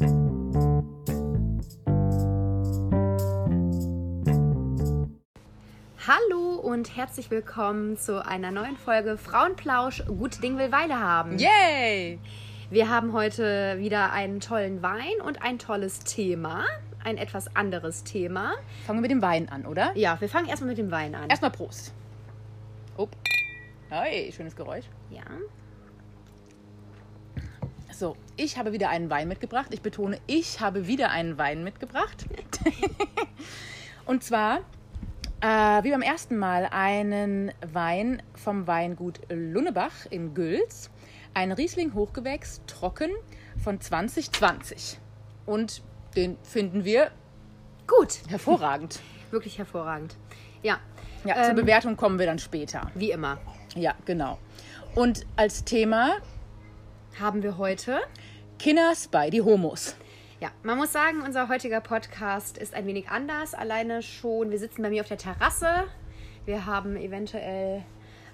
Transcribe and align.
Hallo 0.00 0.14
und 6.62 6.96
herzlich 6.96 7.30
willkommen 7.30 7.98
zu 7.98 8.24
einer 8.24 8.50
neuen 8.50 8.78
Folge 8.78 9.18
Frauenplausch 9.18 10.02
Gut 10.06 10.42
Ding 10.42 10.56
will 10.56 10.72
Weile 10.72 10.98
haben. 10.98 11.38
Yay! 11.38 12.18
Wir 12.70 12.88
haben 12.88 13.12
heute 13.12 13.76
wieder 13.78 14.12
einen 14.12 14.40
tollen 14.40 14.82
Wein 14.82 15.20
und 15.22 15.42
ein 15.42 15.58
tolles 15.58 15.98
Thema. 15.98 16.64
Ein 17.04 17.18
etwas 17.18 17.54
anderes 17.54 18.02
Thema. 18.02 18.54
Fangen 18.86 19.00
wir 19.00 19.02
mit 19.02 19.10
dem 19.10 19.20
Wein 19.20 19.50
an, 19.50 19.66
oder? 19.66 19.92
Ja, 19.96 20.18
wir 20.18 20.30
fangen 20.30 20.48
erstmal 20.48 20.70
mit 20.70 20.78
dem 20.78 20.90
Wein 20.90 21.14
an. 21.14 21.28
Erstmal 21.28 21.50
Prost. 21.50 21.92
Oh. 22.96 23.08
Hey, 23.90 24.32
schönes 24.32 24.56
Geräusch. 24.56 24.86
Ja. 25.10 25.24
So, 28.00 28.16
ich 28.38 28.56
habe 28.56 28.72
wieder 28.72 28.88
einen 28.88 29.10
Wein 29.10 29.28
mitgebracht. 29.28 29.66
Ich 29.72 29.82
betone, 29.82 30.18
ich 30.26 30.60
habe 30.60 30.86
wieder 30.86 31.10
einen 31.10 31.36
Wein 31.36 31.62
mitgebracht. 31.62 32.24
Und 34.06 34.24
zwar, 34.24 34.60
äh, 35.42 35.84
wie 35.84 35.90
beim 35.90 36.00
ersten 36.00 36.38
Mal, 36.38 36.64
einen 36.70 37.52
Wein 37.60 38.22
vom 38.34 38.66
Weingut 38.66 39.20
Lunnebach 39.28 40.06
in 40.08 40.32
Gülz. 40.32 40.88
Ein 41.34 41.52
Riesling 41.52 41.92
Hochgewächs, 41.92 42.62
trocken 42.66 43.10
von 43.62 43.82
2020. 43.82 44.98
Und 45.44 45.82
den 46.16 46.38
finden 46.42 46.86
wir 46.86 47.10
Gut. 47.86 48.20
hervorragend. 48.28 49.00
Wirklich 49.30 49.58
hervorragend. 49.58 50.16
Ja. 50.62 50.78
Ja, 51.26 51.36
Ähm, 51.36 51.44
zur 51.44 51.54
Bewertung 51.64 51.98
kommen 51.98 52.18
wir 52.18 52.24
dann 52.24 52.38
später. 52.38 52.90
Wie 52.94 53.10
immer 53.10 53.36
Ja, 53.74 53.94
genau. 54.06 54.38
Und 54.94 55.26
als 55.36 55.64
Thema 55.64 56.16
haben 57.18 57.42
wir 57.42 57.58
heute. 57.58 58.00
Kinners 58.58 59.08
bei 59.08 59.30
die 59.30 59.42
Homos. 59.42 59.96
Ja, 60.40 60.50
man 60.62 60.78
muss 60.78 60.92
sagen, 60.92 61.22
unser 61.22 61.48
heutiger 61.48 61.80
Podcast 61.80 62.56
ist 62.58 62.74
ein 62.74 62.86
wenig 62.86 63.08
anders. 63.08 63.54
Alleine 63.54 64.02
schon, 64.02 64.50
wir 64.50 64.58
sitzen 64.58 64.82
bei 64.82 64.90
mir 64.90 65.02
auf 65.02 65.08
der 65.08 65.18
Terrasse. 65.18 65.84
Wir 66.46 66.64
haben 66.66 66.96
eventuell 66.96 67.82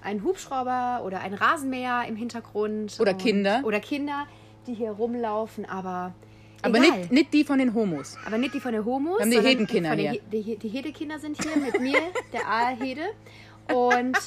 einen 0.01 0.23
Hubschrauber 0.23 1.01
oder 1.05 1.19
ein 1.21 1.33
Rasenmäher 1.33 2.05
im 2.07 2.15
Hintergrund. 2.15 2.97
Oder 2.99 3.11
Und- 3.11 3.17
Kinder. 3.21 3.61
Oder 3.65 3.79
Kinder, 3.79 4.25
die 4.67 4.73
hier 4.73 4.91
rumlaufen, 4.91 5.65
aber. 5.65 6.13
Aber 6.63 6.77
egal. 6.79 6.97
nicht, 6.99 7.11
nicht 7.11 7.33
die 7.33 7.43
von 7.43 7.59
den 7.59 7.73
Homos. 7.73 8.17
aber 8.25 8.37
nicht 8.37 8.53
die 8.53 8.59
von 8.59 8.71
der 8.71 8.83
Homos. 8.83 9.19
Wir 9.19 9.23
haben 9.25 9.31
die 9.31 9.39
Hedenkinder 9.41 9.95
den 9.95 9.99
hier. 10.11 10.11
He- 10.31 10.43
Die, 10.43 10.57
die 10.57 10.69
Hedekinder 10.69 11.19
sind 11.19 11.41
hier 11.41 11.55
mit 11.57 11.79
mir, 11.79 11.99
der 12.33 12.47
Aalhede. 12.47 13.03
Und 13.71 14.17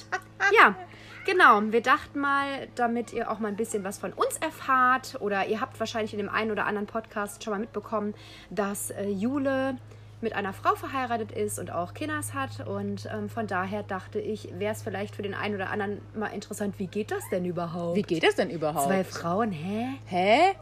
ja, 0.55 0.77
genau. 1.25 1.61
Wir 1.65 1.83
dachten 1.83 2.21
mal, 2.21 2.69
damit 2.75 3.13
ihr 3.13 3.31
auch 3.31 3.39
mal 3.39 3.49
ein 3.49 3.57
bisschen 3.57 3.85
was 3.85 3.99
von 3.99 4.13
uns 4.13 4.37
erfahrt, 4.39 5.17
oder 5.21 5.47
ihr 5.47 5.61
habt 5.61 5.79
wahrscheinlich 5.81 6.13
in 6.13 6.19
dem 6.19 6.29
einen 6.29 6.51
oder 6.51 6.67
anderen 6.67 6.87
Podcast 6.87 7.43
schon 7.43 7.53
mal 7.53 7.61
mitbekommen, 7.61 8.15
dass 8.51 8.91
äh, 8.91 9.09
Jule 9.09 9.77
mit 10.21 10.35
einer 10.35 10.53
Frau 10.53 10.75
verheiratet 10.75 11.33
ist 11.33 11.59
und 11.59 11.71
auch 11.71 11.95
Kinders 11.95 12.35
hat. 12.35 12.67
Und 12.67 13.09
ähm, 13.13 13.29
von 13.29 13.47
daher 13.47 13.83
dachte 13.83 14.21
ich, 14.21 14.51
wäre 14.59 14.73
es 14.73 14.83
vielleicht 14.83 15.17
für 15.17 15.23
den 15.23 15.35
einen 15.35 15.55
oder 15.55 15.71
anderen 15.71 16.01
mal 16.15 16.29
interessant, 16.29 16.79
wie 16.79 16.87
geht 16.87 17.11
das 17.11 17.23
denn 17.31 17.45
überhaupt? 17.45 17.97
Wie 17.97 18.03
geht 18.03 18.23
das 18.23 18.35
denn 18.35 18.51
überhaupt? 18.51 18.87
Zwei 18.87 19.05
Frauen, 19.05 19.51
hä? 19.53 19.87
Hä? 20.07 20.55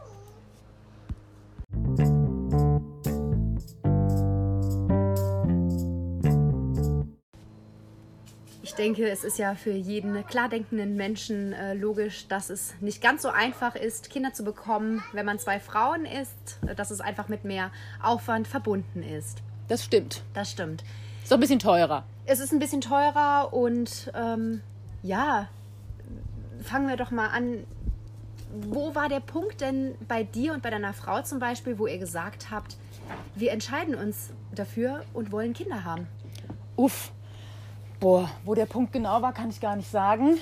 Denke, 8.79 9.09
es 9.09 9.23
ist 9.23 9.37
ja 9.37 9.55
für 9.55 9.73
jeden 9.73 10.25
klar 10.25 10.47
denkenden 10.47 10.95
Menschen 10.95 11.53
äh, 11.53 11.73
logisch, 11.73 12.27
dass 12.27 12.49
es 12.49 12.73
nicht 12.79 13.01
ganz 13.01 13.21
so 13.21 13.29
einfach 13.29 13.75
ist, 13.75 14.09
Kinder 14.09 14.33
zu 14.33 14.43
bekommen, 14.43 15.03
wenn 15.11 15.25
man 15.25 15.37
zwei 15.37 15.59
Frauen 15.59 16.05
ist, 16.05 16.59
äh, 16.65 16.73
dass 16.73 16.89
es 16.89 17.01
einfach 17.01 17.27
mit 17.27 17.43
mehr 17.43 17.71
Aufwand 18.01 18.47
verbunden 18.47 19.03
ist. 19.03 19.39
Das 19.67 19.83
stimmt. 19.83 20.23
Das 20.33 20.49
stimmt. 20.49 20.83
Ist 21.21 21.31
doch 21.31 21.37
ein 21.37 21.41
bisschen 21.41 21.59
teurer. 21.59 22.05
Es 22.25 22.39
ist 22.39 22.53
ein 22.53 22.59
bisschen 22.59 22.79
teurer 22.81 23.53
und 23.53 24.11
ähm, 24.15 24.61
ja, 25.03 25.49
fangen 26.63 26.87
wir 26.87 26.95
doch 26.95 27.11
mal 27.11 27.27
an. 27.27 27.65
Wo 28.51 28.95
war 28.95 29.09
der 29.09 29.19
Punkt 29.19 29.61
denn 29.61 29.93
bei 30.07 30.23
dir 30.23 30.53
und 30.53 30.63
bei 30.63 30.69
deiner 30.69 30.93
Frau 30.93 31.21
zum 31.21 31.39
Beispiel, 31.39 31.77
wo 31.77 31.85
ihr 31.85 31.99
gesagt 31.99 32.49
habt, 32.49 32.77
wir 33.35 33.51
entscheiden 33.51 33.93
uns 33.93 34.29
dafür 34.55 35.03
und 35.13 35.31
wollen 35.31 35.53
Kinder 35.53 35.83
haben? 35.83 36.07
Uff. 36.77 37.11
Boah, 37.99 38.29
wo 38.45 38.55
der 38.55 38.65
Punkt 38.65 38.93
genau 38.93 39.21
war, 39.21 39.33
kann 39.33 39.49
ich 39.49 39.59
gar 39.59 39.75
nicht 39.75 39.91
sagen. 39.91 40.37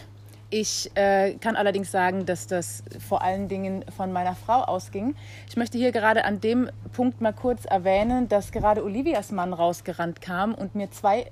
Ich 0.50 0.92
äh, 0.96 1.34
kann 1.42 1.56
allerdings 1.56 1.92
sagen, 1.92 2.26
dass 2.26 2.48
das 2.48 2.84
vor 3.06 3.22
allen 3.22 3.50
Dingen 3.50 3.84
von 3.96 4.14
meiner 4.14 4.36
Frau 4.36 4.62
ausging. 4.62 5.16
Ich 5.50 5.58
möchte 5.58 5.78
hier 5.78 5.92
gerade 5.92 6.24
an 6.24 6.40
dem 6.40 6.70
Punkt 6.94 7.20
mal 7.20 7.34
kurz 7.34 7.66
erwähnen, 7.66 8.30
dass 8.30 8.52
gerade 8.52 8.84
Olivias 8.84 9.32
Mann 9.32 9.52
rausgerannt 9.54 10.22
kam 10.22 10.54
und 10.54 10.74
mir 10.74 10.90
zwei 10.92 11.32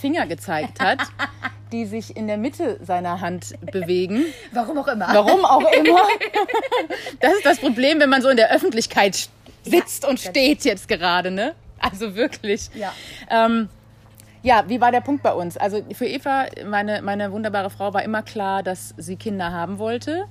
Finger 0.00 0.26
gezeigt 0.26 0.80
hat, 0.80 0.98
die 1.72 1.84
sich 1.84 2.16
in 2.16 2.26
der 2.26 2.38
Mitte 2.38 2.80
seiner 2.82 3.20
Hand 3.20 3.54
bewegen. 3.60 4.24
Warum 4.52 4.78
auch 4.78 4.88
immer. 4.88 5.08
Warum 5.12 5.44
auch 5.44 5.72
immer. 5.72 6.00
Das 7.20 7.32
ist 7.34 7.46
das 7.46 7.58
Problem, 7.58 8.00
wenn 8.00 8.10
man 8.10 8.20
so 8.20 8.28
in 8.28 8.36
der 8.36 8.50
Öffentlichkeit 8.50 9.28
sitzt 9.62 10.02
Ja, 10.02 10.08
und 10.10 10.20
steht 10.20 10.64
jetzt 10.64 10.88
gerade, 10.88 11.30
ne? 11.30 11.54
Also 11.78 12.14
wirklich. 12.14 12.68
Ja. 12.74 12.92
Ähm, 13.30 13.68
ja, 14.46 14.62
wie 14.68 14.80
war 14.80 14.92
der 14.92 15.00
Punkt 15.00 15.24
bei 15.24 15.32
uns? 15.32 15.56
Also 15.56 15.82
für 15.92 16.06
Eva, 16.06 16.46
meine, 16.64 17.02
meine 17.02 17.32
wunderbare 17.32 17.68
Frau, 17.68 17.92
war 17.92 18.04
immer 18.04 18.22
klar, 18.22 18.62
dass 18.62 18.94
sie 18.96 19.16
Kinder 19.16 19.50
haben 19.50 19.80
wollte. 19.80 20.26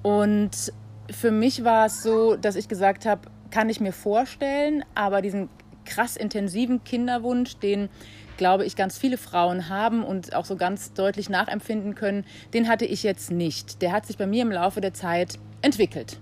Und 0.00 0.72
für 1.10 1.32
mich 1.32 1.64
war 1.64 1.86
es 1.86 2.04
so, 2.04 2.36
dass 2.36 2.54
ich 2.54 2.68
gesagt 2.68 3.04
habe, 3.04 3.22
kann 3.50 3.68
ich 3.68 3.80
mir 3.80 3.92
vorstellen, 3.92 4.84
aber 4.94 5.22
diesen 5.22 5.48
krass 5.84 6.16
intensiven 6.16 6.84
Kinderwunsch, 6.84 7.56
den 7.56 7.88
glaube 8.36 8.64
ich 8.64 8.76
ganz 8.76 8.96
viele 8.96 9.18
Frauen 9.18 9.68
haben 9.68 10.04
und 10.04 10.36
auch 10.36 10.44
so 10.44 10.54
ganz 10.54 10.92
deutlich 10.92 11.28
nachempfinden 11.28 11.96
können, 11.96 12.24
den 12.54 12.68
hatte 12.68 12.84
ich 12.84 13.02
jetzt 13.02 13.32
nicht. 13.32 13.82
Der 13.82 13.90
hat 13.90 14.06
sich 14.06 14.16
bei 14.16 14.28
mir 14.28 14.42
im 14.42 14.52
Laufe 14.52 14.80
der 14.80 14.94
Zeit 14.94 15.36
entwickelt. 15.62 16.20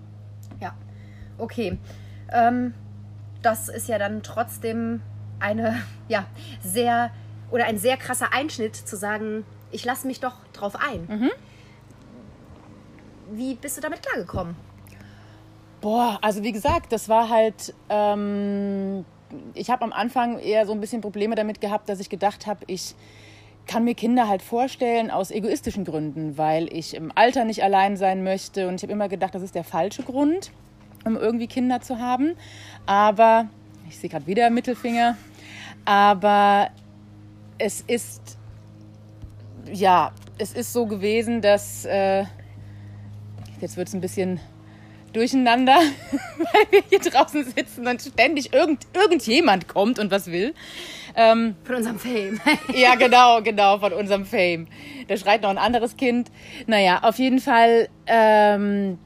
Ja, 0.58 0.74
okay. 1.36 1.76
Ähm, 2.32 2.72
das 3.42 3.68
ist 3.68 3.90
ja 3.90 3.98
dann 3.98 4.22
trotzdem 4.22 5.02
eine, 5.38 5.82
ja, 6.08 6.24
sehr 6.62 7.10
oder 7.50 7.66
ein 7.66 7.78
sehr 7.78 7.96
krasser 7.96 8.32
Einschnitt 8.32 8.76
zu 8.76 8.96
sagen, 8.96 9.44
ich 9.70 9.84
lasse 9.84 10.06
mich 10.06 10.20
doch 10.20 10.34
drauf 10.52 10.76
ein. 10.76 11.06
Wie 13.32 13.54
bist 13.54 13.76
du 13.76 13.80
damit 13.80 14.02
klargekommen? 14.02 14.56
Boah, 15.80 16.18
also 16.22 16.42
wie 16.42 16.52
gesagt, 16.52 16.92
das 16.92 17.08
war 17.08 17.28
halt. 17.28 17.74
Ähm, 17.88 19.04
ich 19.54 19.70
habe 19.70 19.84
am 19.84 19.92
Anfang 19.92 20.38
eher 20.38 20.66
so 20.66 20.72
ein 20.72 20.80
bisschen 20.80 21.00
Probleme 21.00 21.34
damit 21.34 21.60
gehabt, 21.60 21.88
dass 21.88 22.00
ich 22.00 22.08
gedacht 22.08 22.46
habe, 22.46 22.60
ich 22.68 22.94
kann 23.66 23.84
mir 23.84 23.94
Kinder 23.94 24.28
halt 24.28 24.42
vorstellen 24.42 25.10
aus 25.10 25.30
egoistischen 25.30 25.84
Gründen, 25.84 26.38
weil 26.38 26.72
ich 26.72 26.94
im 26.94 27.10
Alter 27.14 27.44
nicht 27.44 27.64
allein 27.64 27.96
sein 27.96 28.22
möchte. 28.22 28.68
Und 28.68 28.76
ich 28.76 28.82
habe 28.84 28.92
immer 28.92 29.08
gedacht, 29.08 29.34
das 29.34 29.42
ist 29.42 29.54
der 29.54 29.64
falsche 29.64 30.04
Grund, 30.04 30.52
um 31.04 31.16
irgendwie 31.16 31.48
Kinder 31.48 31.80
zu 31.80 31.98
haben. 31.98 32.36
Aber, 32.86 33.48
ich 33.88 33.98
sehe 33.98 34.08
gerade 34.08 34.26
wieder 34.26 34.50
Mittelfinger, 34.50 35.16
aber 35.84 36.68
es 37.58 37.80
ist, 37.80 38.38
ja, 39.72 40.12
es 40.38 40.52
ist 40.52 40.72
so 40.72 40.86
gewesen, 40.86 41.40
dass, 41.40 41.84
äh, 41.84 42.24
jetzt 43.60 43.76
wird 43.76 43.88
es 43.88 43.94
ein 43.94 44.00
bisschen 44.00 44.40
durcheinander, 45.12 45.76
weil 46.38 46.66
wir 46.70 46.82
hier 46.88 46.98
draußen 46.98 47.44
sitzen 47.44 47.86
und 47.86 48.02
ständig 48.02 48.52
irgend, 48.52 48.86
irgendjemand 48.92 49.68
kommt 49.68 49.98
und 49.98 50.10
was 50.10 50.26
will. 50.26 50.54
Ähm, 51.14 51.56
Von 51.64 51.76
unserem 51.76 51.98
Fame. 51.98 52.40
ja, 52.74 52.94
genau, 52.94 53.40
genau, 53.42 53.78
von 53.78 53.94
unserem 53.94 54.26
Fame. 54.26 54.66
Da 55.08 55.16
schreit 55.16 55.42
noch 55.42 55.48
ein 55.48 55.58
anderes 55.58 55.96
Kind. 55.96 56.30
Naja, 56.66 57.00
auf 57.02 57.18
jeden 57.18 57.40
Fall 57.40 57.88
ähm, 58.06 58.98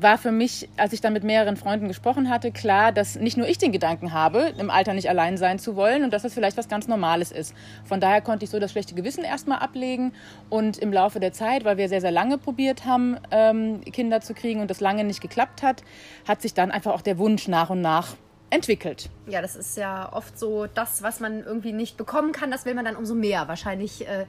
war 0.00 0.18
für 0.18 0.32
mich, 0.32 0.68
als 0.76 0.92
ich 0.92 1.00
dann 1.00 1.12
mit 1.12 1.24
mehreren 1.24 1.56
Freunden 1.56 1.88
gesprochen 1.88 2.28
hatte, 2.28 2.52
klar, 2.52 2.92
dass 2.92 3.16
nicht 3.16 3.36
nur 3.36 3.48
ich 3.48 3.58
den 3.58 3.72
Gedanken 3.72 4.12
habe, 4.12 4.52
im 4.58 4.70
Alter 4.70 4.94
nicht 4.94 5.08
allein 5.08 5.36
sein 5.36 5.58
zu 5.58 5.76
wollen 5.76 6.04
und 6.04 6.12
dass 6.12 6.22
das 6.22 6.34
vielleicht 6.34 6.56
was 6.56 6.68
ganz 6.68 6.88
Normales 6.88 7.32
ist. 7.32 7.54
Von 7.84 8.00
daher 8.00 8.20
konnte 8.20 8.44
ich 8.44 8.50
so 8.50 8.58
das 8.58 8.72
schlechte 8.72 8.94
Gewissen 8.94 9.24
erstmal 9.24 9.58
ablegen 9.58 10.12
und 10.50 10.78
im 10.78 10.92
Laufe 10.92 11.20
der 11.20 11.32
Zeit, 11.32 11.64
weil 11.64 11.76
wir 11.76 11.88
sehr, 11.88 12.00
sehr 12.00 12.10
lange 12.10 12.38
probiert 12.38 12.84
haben, 12.84 13.16
ähm, 13.30 13.80
Kinder 13.82 14.20
zu 14.20 14.34
kriegen 14.34 14.60
und 14.60 14.70
das 14.70 14.80
lange 14.80 15.04
nicht 15.04 15.20
geklappt 15.20 15.62
hat, 15.62 15.82
hat 16.26 16.42
sich 16.42 16.54
dann 16.54 16.70
einfach 16.70 16.92
auch 16.92 17.02
der 17.02 17.18
Wunsch 17.18 17.48
nach 17.48 17.70
und 17.70 17.80
nach 17.80 18.16
entwickelt. 18.50 19.10
Ja, 19.26 19.42
das 19.42 19.56
ist 19.56 19.76
ja 19.76 20.12
oft 20.12 20.38
so, 20.38 20.66
das, 20.66 21.02
was 21.02 21.20
man 21.20 21.42
irgendwie 21.42 21.72
nicht 21.72 21.96
bekommen 21.96 22.32
kann, 22.32 22.50
das 22.50 22.64
will 22.64 22.74
man 22.74 22.84
dann 22.84 22.96
umso 22.96 23.14
mehr. 23.14 23.48
Wahrscheinlich 23.48 24.06
äh, 24.06 24.26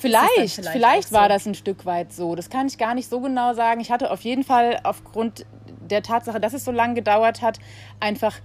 Vielleicht, 0.00 0.54
vielleicht 0.54 0.70
vielleicht, 0.70 1.12
war 1.12 1.24
so. 1.24 1.28
das 1.28 1.46
ein 1.46 1.54
Stück 1.54 1.84
weit 1.84 2.12
so. 2.12 2.34
Das 2.34 2.48
kann 2.48 2.66
ich 2.66 2.78
gar 2.78 2.94
nicht 2.94 3.08
so 3.08 3.20
genau 3.20 3.52
sagen. 3.52 3.80
Ich 3.80 3.90
hatte 3.90 4.10
auf 4.10 4.22
jeden 4.22 4.44
Fall 4.44 4.80
aufgrund 4.82 5.44
der 5.90 6.02
Tatsache, 6.02 6.40
dass 6.40 6.54
es 6.54 6.64
so 6.64 6.70
lange 6.70 6.94
gedauert 6.94 7.42
hat, 7.42 7.58
einfach 8.00 8.36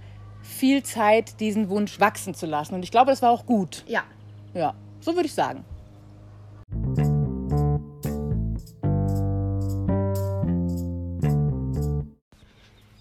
viel 0.42 0.82
Zeit, 0.82 1.40
diesen 1.40 1.70
Wunsch 1.70 1.98
wachsen 1.98 2.34
zu 2.34 2.46
lassen. 2.46 2.74
Und 2.74 2.82
ich 2.82 2.90
glaube, 2.90 3.10
das 3.10 3.22
war 3.22 3.30
auch 3.30 3.46
gut. 3.46 3.84
ja, 3.86 4.04
Ja, 4.54 4.74
so 5.00 5.14
würde 5.14 5.26
ich 5.26 5.34
sagen. 5.34 5.64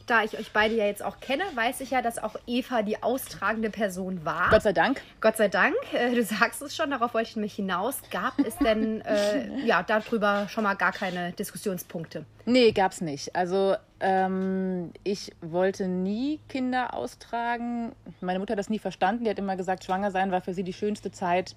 Da 0.06 0.24
ich 0.24 0.38
euch 0.38 0.52
beide 0.52 0.76
ja 0.76 0.86
jetzt 0.86 1.04
auch 1.04 1.20
kenne, 1.20 1.44
weiß 1.56 1.82
ich 1.82 1.92
ja, 1.92 2.04
dass 2.04 2.20
auch 2.20 2.36
Eva 2.46 2.84
die 2.84 3.02
austragende 3.02 3.72
Person 3.72 4.24
war. 4.24 4.50
Gott 4.52 4.62
sei 4.62 4.72
Dank. 4.74 5.02
Gott 5.20 5.36
sei 5.38 5.48
Dank. 5.48 5.76
Äh, 5.94 6.14
du 6.14 6.24
sagst 6.24 6.62
es 6.62 6.76
schon, 6.76 6.92
darauf 6.92 7.16
wollte 7.16 7.30
ich 7.30 7.36
nämlich 7.36 7.56
hinaus. 7.56 8.00
Gab 8.12 8.38
es 8.40 8.56
denn 8.58 9.02
äh, 9.06 9.66
ja 9.66 9.82
darüber 9.82 10.48
schon 10.48 10.64
mal 10.64 10.76
gar 10.76 10.92
keine 10.92 11.32
Diskussionspunkte? 11.32 12.26
Nee, 12.46 12.72
gab's 12.72 13.02
nicht. 13.02 13.36
Also 13.36 13.76
ähm, 14.00 14.92
ich 15.04 15.32
wollte 15.42 15.88
nie 15.88 16.40
Kinder 16.50 16.94
austragen. 16.94 17.94
Meine 18.22 18.38
Mutter 18.38 18.52
hat 18.52 18.60
das 18.60 18.70
nie 18.70 18.78
verstanden. 18.78 19.24
Die 19.24 19.30
hat 19.32 19.40
immer 19.40 19.56
gesagt, 19.56 19.84
schwanger 19.86 20.12
sein 20.12 20.32
war 20.32 20.42
für 20.42 20.54
sie 20.54 20.64
die 20.64 20.74
schönste 20.74 21.12
Zeit, 21.12 21.56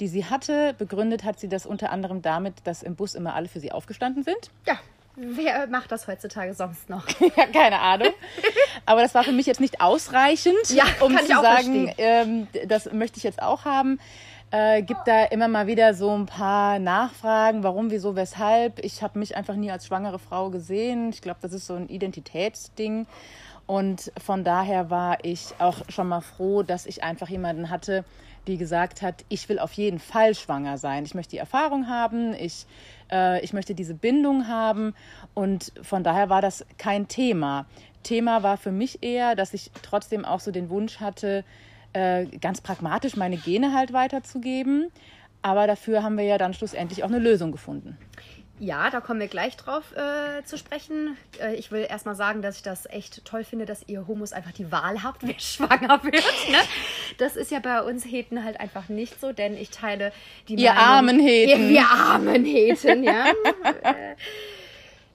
die 0.00 0.08
sie 0.08 0.24
hatte. 0.24 0.74
Begründet 0.78 1.24
hat 1.24 1.38
sie 1.38 1.48
das 1.48 1.66
unter 1.66 1.90
anderem 1.92 2.22
damit, 2.22 2.54
dass 2.64 2.82
im 2.82 2.96
Bus 2.96 3.14
immer 3.14 3.34
alle 3.34 3.48
für 3.48 3.60
sie 3.60 3.70
aufgestanden 3.70 4.22
sind. 4.22 4.50
Ja. 4.66 4.78
Wer 5.14 5.66
macht 5.66 5.92
das 5.92 6.06
heutzutage 6.08 6.54
sonst 6.54 6.88
noch? 6.88 7.06
ja, 7.36 7.46
keine 7.46 7.80
Ahnung. 7.80 8.12
Aber 8.86 9.02
das 9.02 9.14
war 9.14 9.24
für 9.24 9.32
mich 9.32 9.46
jetzt 9.46 9.60
nicht 9.60 9.80
ausreichend, 9.80 10.70
Ja, 10.70 10.84
um 11.00 11.16
zu 11.18 11.26
sagen, 11.26 11.92
ähm, 11.98 12.48
das 12.66 12.90
möchte 12.92 13.18
ich 13.18 13.24
jetzt 13.24 13.42
auch 13.42 13.64
haben. 13.64 13.98
Äh, 14.50 14.82
gibt 14.82 15.06
da 15.06 15.24
immer 15.24 15.48
mal 15.48 15.66
wieder 15.66 15.94
so 15.94 16.14
ein 16.14 16.26
paar 16.26 16.78
Nachfragen, 16.78 17.62
warum, 17.62 17.90
wieso, 17.90 18.16
weshalb. 18.16 18.84
Ich 18.84 19.02
habe 19.02 19.18
mich 19.18 19.34
einfach 19.34 19.54
nie 19.54 19.70
als 19.70 19.86
schwangere 19.86 20.18
Frau 20.18 20.50
gesehen. 20.50 21.10
Ich 21.10 21.22
glaube, 21.22 21.38
das 21.40 21.54
ist 21.54 21.66
so 21.66 21.74
ein 21.74 21.88
Identitätsding. 21.88 23.06
Und 23.66 24.12
von 24.22 24.44
daher 24.44 24.90
war 24.90 25.24
ich 25.24 25.54
auch 25.58 25.82
schon 25.88 26.08
mal 26.08 26.20
froh, 26.20 26.62
dass 26.62 26.86
ich 26.86 27.02
einfach 27.02 27.28
jemanden 27.28 27.70
hatte, 27.70 28.04
die 28.46 28.58
gesagt 28.58 29.02
hat, 29.02 29.24
ich 29.28 29.48
will 29.48 29.58
auf 29.58 29.72
jeden 29.74 29.98
Fall 29.98 30.34
schwanger 30.34 30.76
sein. 30.78 31.04
Ich 31.04 31.14
möchte 31.14 31.30
die 31.32 31.38
Erfahrung 31.38 31.88
haben, 31.88 32.34
ich, 32.34 32.66
äh, 33.10 33.42
ich 33.44 33.52
möchte 33.52 33.74
diese 33.74 33.94
Bindung 33.94 34.48
haben. 34.48 34.94
Und 35.34 35.72
von 35.80 36.02
daher 36.02 36.28
war 36.28 36.42
das 36.42 36.66
kein 36.76 37.08
Thema. 37.08 37.66
Thema 38.02 38.42
war 38.42 38.56
für 38.56 38.72
mich 38.72 39.02
eher, 39.02 39.36
dass 39.36 39.54
ich 39.54 39.70
trotzdem 39.82 40.24
auch 40.24 40.40
so 40.40 40.50
den 40.50 40.70
Wunsch 40.70 40.98
hatte, 40.98 41.44
äh, 41.92 42.26
ganz 42.26 42.60
pragmatisch 42.60 43.16
meine 43.16 43.36
Gene 43.36 43.74
halt 43.74 43.92
weiterzugeben. 43.92 44.90
Aber 45.42 45.66
dafür 45.66 46.02
haben 46.02 46.16
wir 46.16 46.24
ja 46.24 46.38
dann 46.38 46.54
schlussendlich 46.54 47.04
auch 47.04 47.08
eine 47.08 47.18
Lösung 47.18 47.52
gefunden. 47.52 47.96
Ja, 48.58 48.90
da 48.90 49.00
kommen 49.00 49.18
wir 49.18 49.26
gleich 49.26 49.56
drauf 49.56 49.82
äh, 49.96 50.44
zu 50.44 50.56
sprechen. 50.56 51.16
Äh, 51.40 51.56
ich 51.56 51.72
will 51.72 51.84
erstmal 51.88 52.14
sagen, 52.14 52.42
dass 52.42 52.56
ich 52.58 52.62
das 52.62 52.86
echt 52.86 53.24
toll 53.24 53.42
finde, 53.44 53.64
dass 53.66 53.82
ihr 53.88 54.06
Homos 54.06 54.32
einfach 54.32 54.52
die 54.52 54.70
Wahl 54.70 55.02
habt, 55.02 55.26
wer 55.26 55.34
schwanger 55.38 56.02
wird. 56.04 56.14
Ne? 56.50 56.58
Das 57.18 57.34
ist 57.34 57.50
ja 57.50 57.58
bei 57.58 57.82
uns 57.82 58.04
Heten 58.04 58.44
halt 58.44 58.60
einfach 58.60 58.88
nicht 58.88 59.20
so, 59.20 59.32
denn 59.32 59.56
ich 59.56 59.70
teile 59.70 60.12
die 60.48 60.54
Ihr 60.54 60.72
Meinung- 60.74 60.84
armen 60.84 61.18
Heten. 61.20 61.62
Wir, 61.62 61.68
wir 61.70 61.86
armen 61.88 62.44
Heten, 62.44 63.02
ja. 63.02 63.24
äh, 63.82 64.14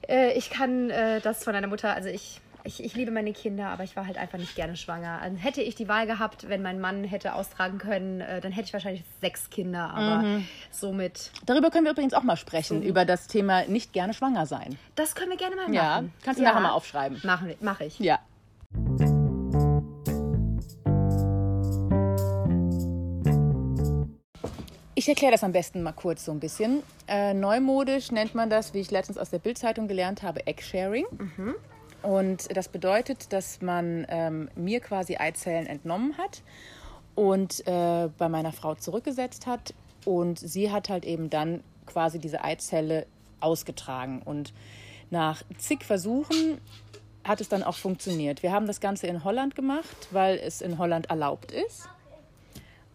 äh, 0.10 0.38
ich 0.38 0.50
kann 0.50 0.90
äh, 0.90 1.22
das 1.22 1.44
von 1.46 1.56
einer 1.56 1.68
Mutter, 1.68 1.94
also 1.94 2.10
ich, 2.10 2.42
ich, 2.68 2.84
ich 2.84 2.96
liebe 2.96 3.12
meine 3.12 3.32
Kinder, 3.34 3.70
aber 3.70 3.84
ich 3.86 3.96
war 3.96 4.06
halt 4.06 4.18
einfach 4.18 4.38
nicht 4.38 4.56
gerne 4.56 4.76
schwanger. 4.76 5.20
Also 5.22 5.38
hätte 5.38 5.62
ich 5.62 5.76
die 5.76 5.88
Wahl 5.88 6.06
gehabt, 6.06 6.50
wenn 6.50 6.62
mein 6.62 6.80
Mann 6.80 7.04
hätte 7.06 7.34
austragen 7.34 7.78
können, 7.78 8.20
äh, 8.22 8.42
dann 8.42 8.52
hätte 8.52 8.68
ich 8.68 8.74
wahrscheinlich 8.74 9.04
sechs 9.22 9.50
Kinder, 9.50 9.90
aber 9.94 10.18
Mhm. 10.24 10.48
somit, 10.70 11.32
Darüber 11.46 11.72
können 11.72 11.86
wir 11.86 11.92
übrigens 11.92 12.14
auch 12.14 12.24
mal 12.24 12.36
sprechen, 12.36 12.84
über 12.84 13.06
das 13.06 13.28
Thema 13.28 13.66
nicht 13.68 13.94
gerne 13.94 14.14
schwanger 14.14 14.46
sein. 14.46 14.78
das 14.96 15.16
können 15.16 15.32
wir 15.32 15.38
gerne 15.38 15.56
mal 15.56 15.74
Ja, 15.74 15.84
machen. 15.84 16.14
kannst 16.24 16.40
du 16.40 16.44
nachher 16.44 16.60
mal 16.62 16.72
aufschreiben. 16.72 17.22
Machen, 17.24 17.54
mache 17.62 17.86
ich. 17.86 18.00
Ja. 18.00 18.20
Ich 24.96 25.08
erkläre 25.08 25.32
das 25.32 25.44
am 25.44 25.52
besten 25.52 25.84
mal 25.84 25.92
kurz 25.92 26.26
so 26.26 26.32
ein 26.32 26.40
bisschen. 26.40 26.82
Äh, 27.08 27.34
neumodisch 27.34 28.12
nennt 28.12 28.34
man 28.34 28.50
das, 28.50 28.74
wie 28.74 28.80
ich 28.80 28.90
letztens 28.90 29.18
aus 29.20 29.30
der 29.30 29.38
Bildzeitung 29.40 29.88
gelernt 29.88 30.24
habe, 30.24 30.46
Eggsharing. 30.48 31.06
Und 32.08 32.56
das 32.56 32.70
bedeutet, 32.70 33.34
dass 33.34 33.62
man 33.62 34.06
ähm, 34.08 34.50
mir 34.56 34.80
quasi 34.80 35.18
Eizellen 35.18 35.68
entnommen 35.68 36.18
hat 36.18 36.42
und 37.16 37.68
äh, 37.68 38.08
bei 38.18 38.30
meiner 38.30 38.54
Frau 38.54 38.76
zurückgesetzt 38.76 39.46
hat. 39.46 39.74
Und 40.06 40.40
sie 40.40 40.72
hat 40.72 40.88
halt 40.88 41.04
eben 41.04 41.30
dann 41.30 41.66
quasi 41.86 42.18
diese 42.18 42.46
Eizelle 42.46 43.08
ausgetragen. 43.42 44.22
Und 44.24 44.54
nach 45.10 45.44
zig 45.58 45.84
Versuchen 45.84 46.62
hat 47.26 47.42
es 47.42 47.50
dann 47.50 47.62
auch 47.62 47.76
funktioniert. 47.76 48.42
Wir 48.42 48.54
haben 48.54 48.68
das 48.68 48.80
Ganze 48.80 49.08
in 49.08 49.26
Holland 49.26 49.56
gemacht, 49.56 50.08
weil 50.12 50.38
es 50.38 50.62
in 50.62 50.78
Holland 50.78 51.10
erlaubt 51.10 51.52
ist 51.52 51.90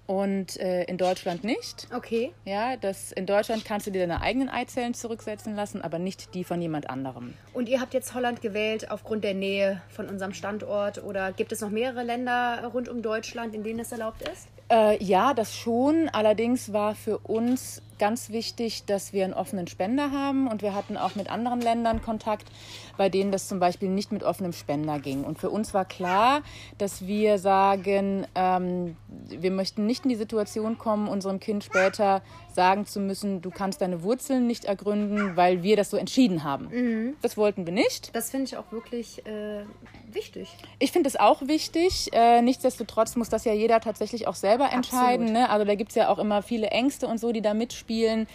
und 0.06 0.58
äh, 0.58 0.84
in 0.84 0.98
Deutschland 0.98 1.44
nicht. 1.44 1.86
Okay. 1.94 2.32
Ja, 2.44 2.76
das, 2.76 3.12
in 3.12 3.26
Deutschland 3.26 3.64
kannst 3.64 3.86
du 3.86 3.90
dir 3.90 4.00
deine 4.00 4.20
eigenen 4.20 4.48
Eizellen 4.48 4.94
zurücksetzen 4.94 5.54
lassen, 5.54 5.82
aber 5.82 5.98
nicht 5.98 6.34
die 6.34 6.44
von 6.44 6.60
jemand 6.60 6.90
anderem. 6.90 7.34
Und 7.52 7.68
ihr 7.68 7.80
habt 7.80 7.94
jetzt 7.94 8.14
Holland 8.14 8.42
gewählt 8.42 8.90
aufgrund 8.90 9.24
der 9.24 9.34
Nähe 9.34 9.80
von 9.88 10.08
unserem 10.08 10.34
Standort 10.34 11.02
oder 11.02 11.32
gibt 11.32 11.52
es 11.52 11.60
noch 11.60 11.70
mehrere 11.70 12.02
Länder 12.02 12.70
rund 12.72 12.88
um 12.88 13.02
Deutschland, 13.02 13.54
in 13.54 13.62
denen 13.62 13.80
es 13.80 13.92
erlaubt 13.92 14.22
ist? 14.22 14.48
Äh, 14.70 15.02
ja, 15.04 15.34
das 15.34 15.56
schon. 15.56 16.08
Allerdings 16.08 16.72
war 16.72 16.94
für 16.94 17.18
uns 17.18 17.82
ganz 18.02 18.30
wichtig, 18.30 18.84
dass 18.84 19.12
wir 19.12 19.22
einen 19.22 19.32
offenen 19.32 19.68
Spender 19.68 20.10
haben 20.10 20.48
und 20.48 20.60
wir 20.60 20.74
hatten 20.74 20.96
auch 20.96 21.14
mit 21.14 21.30
anderen 21.30 21.60
Ländern 21.60 22.02
Kontakt, 22.02 22.48
bei 22.96 23.08
denen 23.08 23.30
das 23.30 23.46
zum 23.46 23.60
Beispiel 23.60 23.88
nicht 23.88 24.10
mit 24.10 24.24
offenem 24.24 24.52
Spender 24.52 24.98
ging. 24.98 25.22
Und 25.22 25.38
für 25.38 25.50
uns 25.50 25.72
war 25.72 25.84
klar, 25.84 26.42
dass 26.78 27.06
wir 27.06 27.38
sagen, 27.38 28.26
ähm, 28.34 28.96
wir 29.28 29.52
möchten 29.52 29.86
nicht 29.86 30.02
in 30.04 30.08
die 30.08 30.16
Situation 30.16 30.78
kommen, 30.78 31.06
unserem 31.06 31.38
Kind 31.38 31.62
später 31.62 32.22
sagen 32.54 32.86
zu 32.86 33.00
müssen, 33.00 33.40
du 33.42 33.50
kannst 33.50 33.80
deine 33.80 34.02
Wurzeln 34.02 34.46
nicht 34.46 34.64
ergründen, 34.64 35.36
weil 35.36 35.62
wir 35.62 35.76
das 35.76 35.90
so 35.90 35.96
entschieden 35.96 36.44
haben. 36.44 37.16
Das 37.22 37.36
wollten 37.36 37.66
wir 37.66 37.72
nicht. 37.72 38.14
Das 38.14 38.30
finde 38.30 38.46
ich 38.46 38.56
auch 38.56 38.70
wirklich 38.70 39.24
äh, 39.26 39.64
wichtig. 40.10 40.48
Ich 40.78 40.92
finde 40.92 41.08
es 41.08 41.16
auch 41.16 41.42
wichtig. 41.42 42.10
Äh, 42.12 42.42
nichtsdestotrotz 42.42 43.16
muss 43.16 43.28
das 43.28 43.44
ja 43.44 43.52
jeder 43.52 43.80
tatsächlich 43.80 44.26
auch 44.26 44.34
selber 44.34 44.70
entscheiden. 44.72 45.32
Ne? 45.32 45.50
Also 45.50 45.64
da 45.64 45.74
gibt 45.74 45.90
es 45.90 45.96
ja 45.96 46.08
auch 46.08 46.18
immer 46.18 46.42
viele 46.42 46.68
Ängste 46.68 47.06
und 47.06 47.18
so, 47.18 47.32
die 47.32 47.42
da 47.42 47.54
mitspielen. 47.54 48.26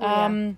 ja. 0.00 0.26
ähm, 0.26 0.56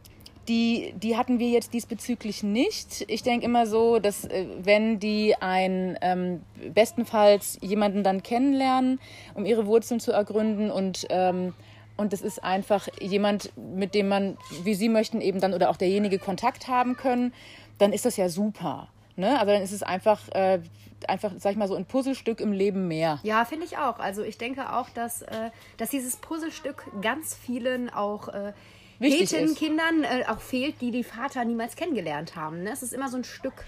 die, 0.49 0.93
die 0.97 1.17
hatten 1.17 1.39
wir 1.39 1.49
jetzt 1.51 1.73
diesbezüglich 1.73 2.43
nicht. 2.43 3.05
Ich 3.09 3.23
denke 3.23 3.47
immer 3.47 3.67
so, 3.67 3.99
dass 4.01 4.25
äh, 4.25 4.47
wenn 4.61 4.99
die 4.99 5.37
ein 5.41 5.97
ähm, 6.03 6.43
bestenfalls 6.75 7.59
jemanden 7.61 8.03
dann 8.03 8.23
kennenlernen, 8.23 8.99
um 9.35 9.45
ihre 9.45 9.67
Wurzeln 9.67 10.01
zu 10.01 10.11
ergründen 10.11 10.71
und 10.71 11.07
ähm, 11.11 11.55
und 11.97 12.13
es 12.13 12.23
ist 12.23 12.43
einfach 12.43 12.89
jemand, 13.01 13.53
mit 13.57 13.95
dem 13.95 14.09
man, 14.09 14.37
wie 14.65 14.75
Sie 14.75 14.89
möchten, 14.89 15.21
eben 15.21 15.41
dann 15.41 15.55
oder 15.55 15.71
auch 15.71 15.77
derjenige 15.77 16.19
Kontakt 16.19 16.69
haben 16.69 16.97
können, 16.97 17.33
dann 17.79 17.93
ist 17.93 18.05
das 18.05 18.17
ja 18.17 18.29
super. 18.29 18.89
Ne? 19.17 19.39
Also 19.39 19.53
dann 19.53 19.63
ist 19.63 19.73
es 19.73 19.83
einfach, 19.83 20.29
äh, 20.31 20.61
einfach, 21.09 21.33
sag 21.39 21.53
ich 21.53 21.59
mal, 21.59 21.69
so 21.69 21.75
ein 21.75 21.85
Puzzlestück 21.85 22.41
im 22.41 22.53
Leben 22.53 22.89
mehr. 22.89 23.21
Ja, 23.23 23.45
finde 23.45 23.67
ich 23.67 23.77
auch. 23.79 23.99
Also 23.99 24.23
ich 24.23 24.39
denke 24.39 24.73
auch, 24.73 24.89
dass, 24.91 25.23
äh, 25.23 25.51
dass 25.77 25.91
dieses 25.91 26.17
Puzzlestück 26.17 26.85
ganz 27.03 27.35
vielen 27.35 27.91
auch 27.91 28.29
äh, 28.29 28.53
ist. 29.01 29.57
Kindern 29.57 30.05
äh, 30.05 30.25
auch 30.29 30.41
fehlt, 30.41 30.81
die 30.81 30.91
die 30.91 31.05
Vater 31.05 31.45
niemals 31.45 31.77
kennengelernt 31.77 32.37
haben. 32.37 32.63
Ne? 32.63 32.71
Es 32.73 32.83
ist 32.83 32.93
immer 32.93 33.09
so 33.09 33.17
ein 33.17 33.25
Stück. 33.25 33.65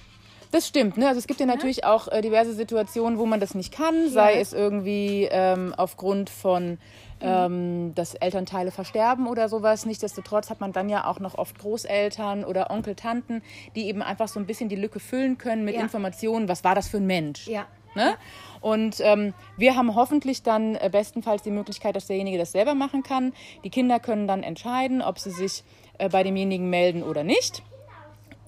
Das 0.52 0.68
stimmt. 0.68 0.96
Ne? 0.96 1.08
Also 1.08 1.18
es 1.18 1.26
gibt 1.26 1.40
ja 1.40 1.46
natürlich 1.46 1.84
auch 1.84 2.06
äh, 2.08 2.20
diverse 2.22 2.54
Situationen, 2.54 3.18
wo 3.18 3.26
man 3.26 3.40
das 3.40 3.54
nicht 3.56 3.74
kann, 3.74 4.08
sei 4.08 4.34
Ja. 4.34 4.40
es 4.40 4.52
irgendwie 4.52 5.28
ähm, 5.30 5.74
aufgrund 5.76 6.30
von, 6.30 6.78
ähm, 7.24 7.94
dass 7.94 8.14
Elternteile 8.14 8.70
versterben 8.70 9.26
oder 9.26 9.48
sowas. 9.48 9.86
Nichtsdestotrotz 9.86 10.50
hat 10.50 10.60
man 10.60 10.72
dann 10.72 10.88
ja 10.88 11.06
auch 11.06 11.20
noch 11.20 11.36
oft 11.36 11.58
Großeltern 11.58 12.44
oder 12.44 12.70
Onkel, 12.70 12.94
Tanten, 12.94 13.42
die 13.74 13.86
eben 13.88 14.02
einfach 14.02 14.28
so 14.28 14.38
ein 14.38 14.46
bisschen 14.46 14.68
die 14.68 14.76
Lücke 14.76 15.00
füllen 15.00 15.38
können 15.38 15.64
mit 15.64 15.74
Ja. 15.74 15.80
Informationen, 15.82 16.48
was 16.48 16.64
war 16.64 16.74
das 16.74 16.88
für 16.88 16.98
ein 16.98 17.06
Mensch. 17.06 17.46
Ja. 17.48 17.66
Ne? 17.94 18.16
Und 18.60 18.96
ähm, 19.00 19.34
wir 19.56 19.76
haben 19.76 19.94
hoffentlich 19.94 20.42
dann 20.42 20.74
äh, 20.74 20.88
bestenfalls 20.90 21.42
die 21.42 21.50
Möglichkeit, 21.50 21.94
dass 21.94 22.06
derjenige 22.08 22.38
das 22.38 22.52
selber 22.52 22.74
machen 22.74 23.02
kann. 23.02 23.32
Die 23.62 23.70
Kinder 23.70 24.00
können 24.00 24.26
dann 24.26 24.42
entscheiden, 24.42 25.00
ob 25.00 25.18
sie 25.18 25.30
sich 25.30 25.62
äh, 25.98 26.08
bei 26.08 26.24
demjenigen 26.24 26.68
melden 26.70 27.02
oder 27.04 27.22
nicht. 27.22 27.62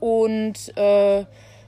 Und 0.00 0.76
äh, 0.76 1.25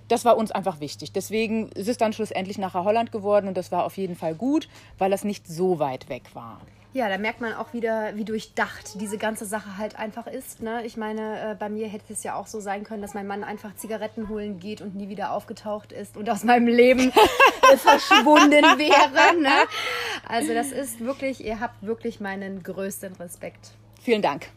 das 0.08 0.24
war 0.24 0.36
uns 0.36 0.50
einfach 0.50 0.80
wichtig. 0.80 1.12
Deswegen 1.12 1.68
ist 1.72 1.88
es 1.88 1.98
dann 1.98 2.12
schlussendlich 2.12 2.58
nachher 2.58 2.84
Holland 2.84 3.12
geworden 3.12 3.46
und 3.46 3.56
das 3.56 3.70
war 3.70 3.84
auf 3.84 3.96
jeden 3.96 4.16
Fall 4.16 4.34
gut, 4.34 4.68
weil 4.96 5.10
das 5.10 5.22
nicht 5.22 5.46
so 5.46 5.78
weit 5.78 6.08
weg 6.08 6.34
war. 6.34 6.60
Ja, 6.94 7.08
da 7.10 7.18
merkt 7.18 7.40
man 7.42 7.52
auch 7.52 7.74
wieder, 7.74 8.16
wie 8.16 8.24
durchdacht 8.24 9.00
diese 9.00 9.18
ganze 9.18 9.44
Sache 9.44 9.76
halt 9.76 9.98
einfach 9.98 10.26
ist. 10.26 10.62
Ne? 10.62 10.86
Ich 10.86 10.96
meine, 10.96 11.50
äh, 11.50 11.54
bei 11.54 11.68
mir 11.68 11.86
hätte 11.86 12.12
es 12.12 12.22
ja 12.22 12.34
auch 12.34 12.46
so 12.46 12.60
sein 12.60 12.82
können, 12.84 13.02
dass 13.02 13.12
mein 13.12 13.26
Mann 13.26 13.44
einfach 13.44 13.76
Zigaretten 13.76 14.28
holen 14.30 14.58
geht 14.58 14.80
und 14.80 14.94
nie 14.94 15.08
wieder 15.08 15.32
aufgetaucht 15.32 15.92
ist 15.92 16.16
und 16.16 16.30
aus 16.30 16.44
meinem 16.44 16.66
Leben 16.66 17.12
verschwunden 17.76 18.64
wäre. 18.78 19.38
Ne? 19.38 19.50
Also 20.26 20.54
das 20.54 20.72
ist 20.72 21.00
wirklich, 21.00 21.44
ihr 21.44 21.60
habt 21.60 21.82
wirklich 21.82 22.20
meinen 22.20 22.62
größten 22.62 23.14
Respekt. 23.16 23.72
Vielen 24.00 24.22
Dank. 24.22 24.48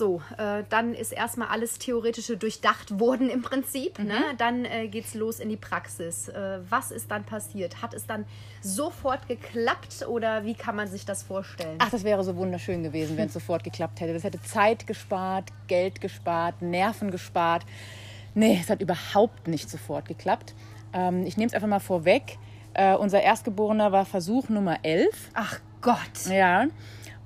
So, 0.00 0.22
äh, 0.38 0.64
dann 0.70 0.94
ist 0.94 1.12
erstmal 1.12 1.48
alles 1.48 1.78
Theoretische 1.78 2.38
durchdacht 2.38 2.98
worden 2.98 3.28
im 3.28 3.42
Prinzip. 3.42 3.98
Ne? 3.98 4.18
Dann 4.38 4.64
äh, 4.64 4.88
geht's 4.88 5.12
los 5.12 5.40
in 5.40 5.50
die 5.50 5.58
Praxis. 5.58 6.28
Äh, 6.28 6.60
was 6.70 6.90
ist 6.90 7.10
dann 7.10 7.24
passiert? 7.24 7.82
Hat 7.82 7.92
es 7.92 8.06
dann 8.06 8.24
sofort 8.62 9.28
geklappt 9.28 10.06
oder 10.08 10.46
wie 10.46 10.54
kann 10.54 10.74
man 10.74 10.88
sich 10.88 11.04
das 11.04 11.22
vorstellen? 11.22 11.76
Ach, 11.80 11.90
das 11.90 12.02
wäre 12.02 12.24
so 12.24 12.34
wunderschön 12.36 12.82
gewesen, 12.82 13.18
wenn 13.18 13.26
es 13.26 13.34
sofort 13.34 13.62
geklappt 13.62 14.00
hätte. 14.00 14.14
Das 14.14 14.24
hätte 14.24 14.42
Zeit 14.42 14.86
gespart, 14.86 15.50
Geld 15.66 16.00
gespart, 16.00 16.62
Nerven 16.62 17.10
gespart. 17.10 17.66
Nee, 18.34 18.58
es 18.58 18.70
hat 18.70 18.80
überhaupt 18.80 19.48
nicht 19.48 19.68
sofort 19.68 20.08
geklappt. 20.08 20.54
Ähm, 20.94 21.26
ich 21.26 21.36
nehme 21.36 21.48
es 21.48 21.54
einfach 21.54 21.68
mal 21.68 21.78
vorweg. 21.78 22.38
Äh, 22.72 22.94
unser 22.94 23.20
Erstgeborener 23.20 23.92
war 23.92 24.06
Versuch 24.06 24.48
Nummer 24.48 24.78
11. 24.82 25.30
Ach 25.34 25.60
Gott. 25.82 26.26
Ja. 26.30 26.68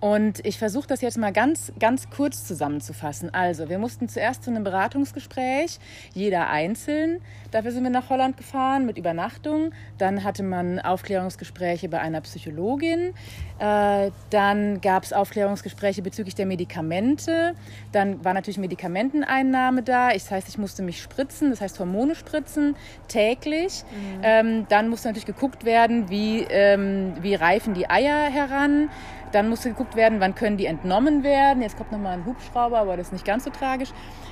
Und 0.05 0.45
ich 0.45 0.59
versuche 0.59 0.87
das 0.87 1.01
jetzt 1.01 1.17
mal 1.17 1.33
ganz, 1.33 1.73
ganz 1.81 2.11
kurz 2.11 2.47
zusammenzufassen. 2.47 3.33
Also, 3.33 3.71
wir 3.71 3.79
mussten 3.79 4.07
zuerst 4.07 4.45
zu 4.45 4.51
einem 4.51 4.63
Beratungsgespräch, 4.63 5.79
jeder 6.13 6.51
einzeln. 6.51 7.23
Dafür 7.53 7.73
sind 7.73 7.85
wir 7.85 7.91
nach 7.91 8.11
Holland 8.11 8.37
gefahren 8.37 8.85
mit 8.85 8.99
Übernachtung. 8.99 9.71
Dann 9.97 10.23
hatte 10.23 10.43
man 10.43 10.79
Aufklärungsgespräche 10.79 11.89
bei 11.89 12.01
einer 12.01 12.21
Psychologin. 12.21 13.15
Äh, 13.59 14.11
dann 14.29 14.83
gab 14.83 15.05
es 15.05 15.15
Aufklärungsgespräche 15.15 16.03
bezüglich 16.03 16.35
der 16.35 16.45
Medikamente. 16.45 17.55
Dann 17.93 18.23
war 18.23 18.35
natürlich 18.35 18.59
Medikamenteneinnahme 18.59 19.83
da. 19.83 20.13
Das 20.13 20.31
heißt, 20.31 20.49
ich 20.51 20.59
musste 20.59 20.83
mich 20.83 21.01
spritzen, 21.01 21.49
das 21.49 21.63
heißt 21.63 21.81
Hormone 21.81 22.15
spritzen, 22.15 22.77
täglich. 23.09 23.85
Ähm, 24.23 24.67
dann 24.69 24.91
musste 24.91 25.09
natürlich 25.09 25.25
geguckt 25.25 25.65
werden, 25.65 26.11
wie, 26.11 26.41
ähm, 26.51 27.15
wie 27.23 27.35
reifen 27.35 27.73
die 27.73 27.89
Eier 27.89 28.29
heran. 28.31 28.91
Dann 29.35 29.49
musste 29.49 29.71
geguckt 29.71 29.97
werden, 29.97 30.21
wann 30.21 30.37
können 30.37 30.57
die 30.57 30.67
entnommen 30.67 31.25
werden. 31.25 31.61
Jetzt 31.61 31.77
kommt 31.77 31.91
nochmal 31.91 32.13
ein 32.13 32.25
Hubschrauber, 32.25 32.79
aber 32.79 32.97
das 32.97 33.09
ist 33.09 33.13
nicht 33.13 33.25
ganz 33.25 33.43
so 33.43 33.51
tragisch. 33.51 33.91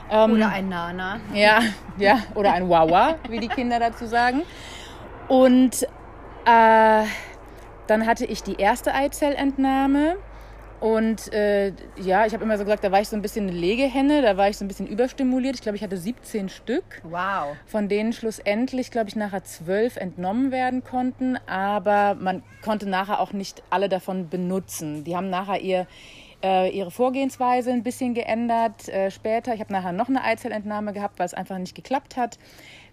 Ähm, 0.09 0.35
Oder 0.35 0.49
ein 0.51 0.69
Nana. 0.69 1.19
ja, 1.35 1.61
ja, 1.99 2.19
oder 2.37 2.53
ein 2.53 2.69
Wawa, 2.69 3.17
wie 3.29 3.41
die 3.41 3.49
Kinder 3.49 3.81
dazu 3.81 4.07
sagen. 4.07 4.43
Und 5.27 5.83
äh, 6.45 7.05
dann 7.87 8.07
hatte 8.07 8.27
ich 8.27 8.43
die 8.45 8.57
erste 8.57 8.95
Eizellentnahme. 8.95 10.17
Und 10.83 11.33
äh, 11.33 11.73
ja, 11.97 12.27
ich 12.27 12.35
habe 12.35 12.43
immer 12.43 12.59
so 12.59 12.65
gesagt, 12.65 12.83
da 12.83 12.91
war 12.91 13.01
ich 13.01 13.09
so 13.09 13.15
ein 13.15 13.23
bisschen 13.23 13.49
eine 13.49 13.57
Legehenne, 13.57 14.21
da 14.21 14.37
war 14.37 14.49
ich 14.49 14.57
so 14.57 14.65
ein 14.65 14.69
bisschen 14.69 14.89
überstimuliert. 14.89 15.55
Ich 15.55 15.61
glaube, 15.63 15.77
ich 15.77 15.83
hatte 15.85 15.97
17 15.97 16.49
Stück 16.49 17.01
Wow. 17.05 17.55
von 17.67 17.89
denen 17.89 18.13
schlussendlich, 18.13 18.91
glaube 18.91 19.09
ich, 19.09 19.15
nachher 19.15 19.45
zwölf 19.45 19.97
entnommen 19.97 20.51
werden 20.51 20.83
konnten. 20.83 21.39
Aber 21.47 22.17
man 22.17 22.43
konnte 22.65 22.89
nachher 22.89 23.21
auch 23.21 23.33
nicht 23.33 23.63
alle 23.71 23.89
davon 23.89 24.29
benutzen. 24.29 25.05
Die 25.05 25.15
haben 25.15 25.31
nachher 25.31 25.61
ihr, 25.61 25.87
äh, 26.43 26.69
ihre 26.77 26.91
Vorgehensweise 26.91 27.71
ein 27.71 27.85
bisschen 27.85 28.13
geändert. 28.15 28.89
Äh, 28.89 29.13
später, 29.13 29.55
ich 29.55 29.61
habe 29.61 29.73
nachher 29.73 29.93
noch 29.93 30.09
eine 30.09 30.25
Eizellentnahme 30.25 30.93
gehabt, 30.93 31.21
weil 31.21 31.27
es 31.27 31.35
einfach 31.35 31.59
nicht 31.59 31.77
geklappt 31.77 32.17
hat. 32.17 32.41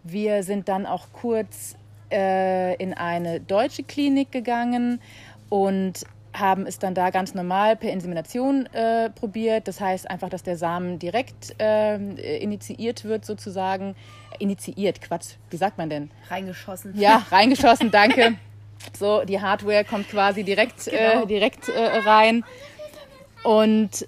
Wir 0.04 0.44
sind 0.44 0.70
dann 0.70 0.86
auch 0.86 1.08
kurz 1.12 1.76
äh, 2.12 2.76
in 2.76 2.94
eine 2.94 3.40
deutsche 3.40 3.82
Klinik 3.82 4.32
gegangen 4.32 5.02
und 5.50 6.06
haben 6.34 6.66
es 6.68 6.78
dann 6.80 6.94
da 6.94 7.10
ganz 7.10 7.34
normal 7.34 7.76
per 7.76 7.92
Insemination 7.92 8.68
äh, 8.68 9.10
probiert. 9.10 9.68
Das 9.68 9.82
heißt 9.82 10.10
einfach, 10.10 10.30
dass 10.30 10.44
der 10.44 10.58
Samen 10.58 11.00
direkt 11.00 11.56
ähm, 11.60 12.18
äh, 12.18 12.38
initiiert 12.38 13.04
wird 13.06 13.26
sozusagen. 13.26 13.96
Initiiert, 14.38 15.02
Quatsch, 15.02 15.36
wie 15.50 15.58
sagt 15.58 15.78
man 15.78 15.90
denn? 15.90 16.12
Reingeschossen. 16.30 16.98
Ja, 16.98 17.24
reingeschossen, 17.32 17.90
danke. 17.92 18.36
So, 18.98 19.24
die 19.26 19.42
Hardware 19.42 19.84
kommt 19.84 20.08
quasi 20.10 20.44
direkt, 20.44 20.86
Genau. 20.86 21.24
äh, 21.24 21.26
direkt 21.26 21.68
äh, 21.70 21.98
rein. 22.06 22.46
Und 23.44 24.08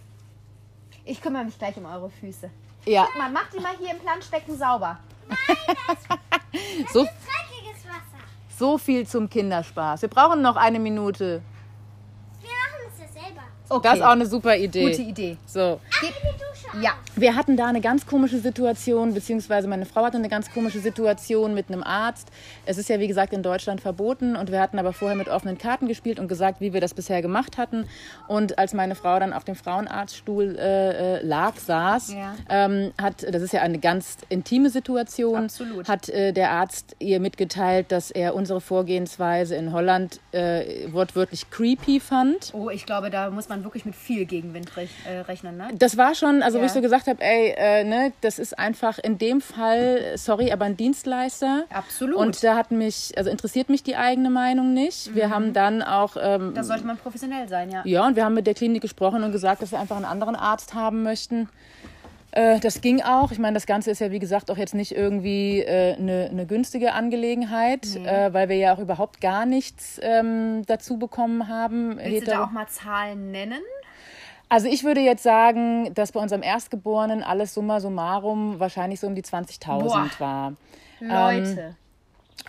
Ich 1.06 1.22
kümmere 1.22 1.44
mich 1.46 1.58
gleich 1.58 1.76
um 1.78 1.86
eure 1.86 2.10
Füße. 2.10 2.50
ja, 2.86 3.06
Guck 3.12 3.18
mal, 3.18 3.32
mach 3.32 3.50
die 3.50 3.60
mal 3.60 3.74
hier 3.80 3.92
im 3.92 4.00
Planschbecken 4.00 4.58
sauber. 4.58 5.00
so, 6.94 7.00
Dreckiges 7.04 7.86
Wasser. 7.86 8.24
so 8.58 8.78
viel 8.78 9.08
zum 9.08 9.30
Kinderspaß. 9.30 10.02
Wir 10.04 10.10
brauchen 10.10 10.42
noch 10.42 10.56
eine 10.56 10.80
Minute. 10.80 11.42
Wir 12.42 12.50
machen 12.50 12.92
es 12.94 13.00
ja 13.02 13.22
selber. 13.22 13.42
Okay. 13.72 13.88
Das 13.88 14.00
ist 14.00 14.04
auch 14.04 14.10
eine 14.12 14.26
super 14.26 14.56
Idee. 14.58 14.90
Gute 14.90 15.02
Idee. 15.02 15.38
So. 15.46 15.80
Dusche. 16.02 16.14
Ja. 16.80 16.92
Wir 17.16 17.36
hatten 17.36 17.58
da 17.58 17.68
eine 17.68 17.82
ganz 17.82 18.06
komische 18.06 18.38
Situation, 18.40 19.14
beziehungsweise 19.14 19.68
meine 19.68 19.86
Frau 19.86 20.06
hatte 20.06 20.18
eine 20.18 20.30
ganz 20.30 20.52
komische 20.52 20.80
Situation 20.80 21.54
mit 21.54 21.68
einem 21.70 21.84
Arzt. 21.84 22.30
Es 22.66 22.78
ist 22.78 22.88
ja, 22.90 23.00
wie 23.00 23.08
gesagt, 23.08 23.34
in 23.34 23.44
Deutschland 23.44 23.82
verboten 23.82 24.36
und 24.36 24.52
wir 24.52 24.62
hatten 24.62 24.80
aber 24.80 24.94
vorher 24.94 25.18
mit 25.18 25.28
offenen 25.28 25.58
Karten 25.58 25.88
gespielt 25.88 26.20
und 26.20 26.28
gesagt, 26.30 26.62
wie 26.62 26.72
wir 26.74 26.80
das 26.80 26.94
bisher 26.94 27.22
gemacht 27.22 27.58
hatten. 27.58 27.86
Und 28.28 28.58
als 28.58 28.74
meine 28.74 28.96
Frau 28.96 29.20
dann 29.20 29.34
auf 29.34 29.44
dem 29.44 29.56
Frauenarztstuhl 29.56 30.56
äh, 30.58 31.18
äh, 31.18 31.26
lag, 31.26 31.58
saß, 31.58 32.14
Ja. 32.14 32.36
ähm, 32.50 32.94
hat, 33.00 33.26
das 33.30 33.42
ist 33.42 33.52
ja 33.54 33.62
eine 33.62 33.80
ganz 33.80 34.18
intime 34.30 34.70
Situation, 34.70 35.44
Absolut. 35.46 35.88
hat 35.90 36.08
äh, 36.10 36.32
der 36.32 36.52
Arzt 36.52 36.96
ihr 37.00 37.20
mitgeteilt, 37.20 37.92
dass 37.92 38.10
er 38.12 38.36
unsere 38.36 38.62
Vorgehensweise 38.62 39.56
in 39.56 39.74
Holland 39.74 40.20
äh, 40.32 40.92
wortwörtlich 40.92 41.50
creepy 41.50 42.00
fand. 42.00 42.52
Oh, 42.54 42.70
ich 42.70 42.86
glaube, 42.86 43.10
da 43.10 43.30
muss 43.30 43.50
man 43.50 43.64
wirklich 43.64 43.86
mit 43.86 43.96
viel 43.96 44.26
Gegenwind 44.26 44.78
rech 44.78 44.90
äh, 45.06 45.20
rechnen, 45.20 45.58
ne? 45.58 45.68
Das 45.74 45.98
war 45.98 46.16
schon, 46.16 46.42
also 46.42 46.61
wo 46.62 46.66
ich 46.66 46.72
so 46.72 46.82
gesagt 46.82 47.08
habe, 47.08 47.22
ey, 47.22 47.54
äh, 47.58 47.84
ne, 47.84 48.14
das 48.22 48.40
ist 48.40 48.58
einfach 48.58 48.98
in 49.00 49.18
dem 49.18 49.42
Fall, 49.42 50.14
sorry, 50.16 50.52
aber 50.52 50.66
ein 50.66 50.78
Dienstleister. 50.78 51.66
Absolut. 51.74 52.16
Und 52.18 52.44
da 52.44 52.56
hat 52.56 52.72
mich, 52.72 53.12
also 53.18 53.30
interessiert 53.30 53.70
mich 53.70 53.84
die 53.84 53.96
eigene 53.96 54.30
Meinung 54.30 54.74
nicht. 54.74 55.14
Wir 55.16 55.30
haben 55.30 55.54
dann 55.54 55.82
auch, 55.82 56.16
ähm, 56.22 56.54
Da 56.54 56.64
sollte 56.64 56.86
man 56.86 56.98
professionell 56.98 57.48
sein, 57.50 57.70
ja. 57.70 57.82
ja, 57.86 58.06
und 58.08 58.16
wir 58.16 58.24
haben 58.26 58.34
mit 58.36 58.48
der 58.48 58.54
Klinik 58.54 58.82
gesprochen 58.82 59.24
und 59.24 59.32
gesagt, 59.32 59.62
dass 59.62 59.72
wir 59.72 59.80
einfach 59.80 59.96
einen 59.98 60.06
anderen 60.06 60.36
Arzt 60.36 60.74
haben 60.74 61.04
möchten. 61.04 61.50
Äh, 62.34 62.60
das 62.62 62.80
ging 62.80 63.02
auch. 63.02 63.32
Ich 63.34 63.40
meine, 63.40 63.56
das 63.56 63.66
Ganze 63.66 63.92
ist 63.92 64.00
ja, 64.00 64.10
wie 64.12 64.20
gesagt, 64.20 64.50
auch 64.52 64.58
jetzt 64.58 64.74
nicht 64.74 64.94
irgendwie 64.96 65.60
äh, 65.60 65.96
eine, 65.98 66.30
eine 66.32 66.46
günstige 66.46 66.94
Angelegenheit, 66.94 67.86
äh, 67.98 68.34
weil 68.34 68.48
wir 68.48 68.56
ja 68.56 68.74
auch 68.74 68.80
überhaupt 68.80 69.20
gar 69.20 69.46
nichts 69.46 70.00
ähm, 70.02 70.64
dazu 70.66 70.98
bekommen 70.98 71.50
haben. 71.50 71.98
Willst 71.98 72.28
du 72.28 72.32
Hetero- 72.32 72.38
da 72.38 72.44
auch 72.46 72.52
mal 72.52 72.68
Zahlen 72.68 73.32
nennen? 73.32 73.60
Also 74.52 74.68
ich 74.68 74.84
würde 74.84 75.00
jetzt 75.00 75.24
sagen, 75.24 75.94
dass 75.94 76.12
bei 76.12 76.20
unserem 76.20 76.44
Erstgeborenen 76.44 77.24
alles 77.24 77.54
summa 77.54 77.80
summarum 77.80 78.60
wahrscheinlich 78.60 79.00
so 79.00 79.08
um 79.08 79.16
die 79.16 79.24
20.000 79.24 79.80
Boah. 79.80 80.10
war. 80.20 80.54
Leute. 81.00 81.78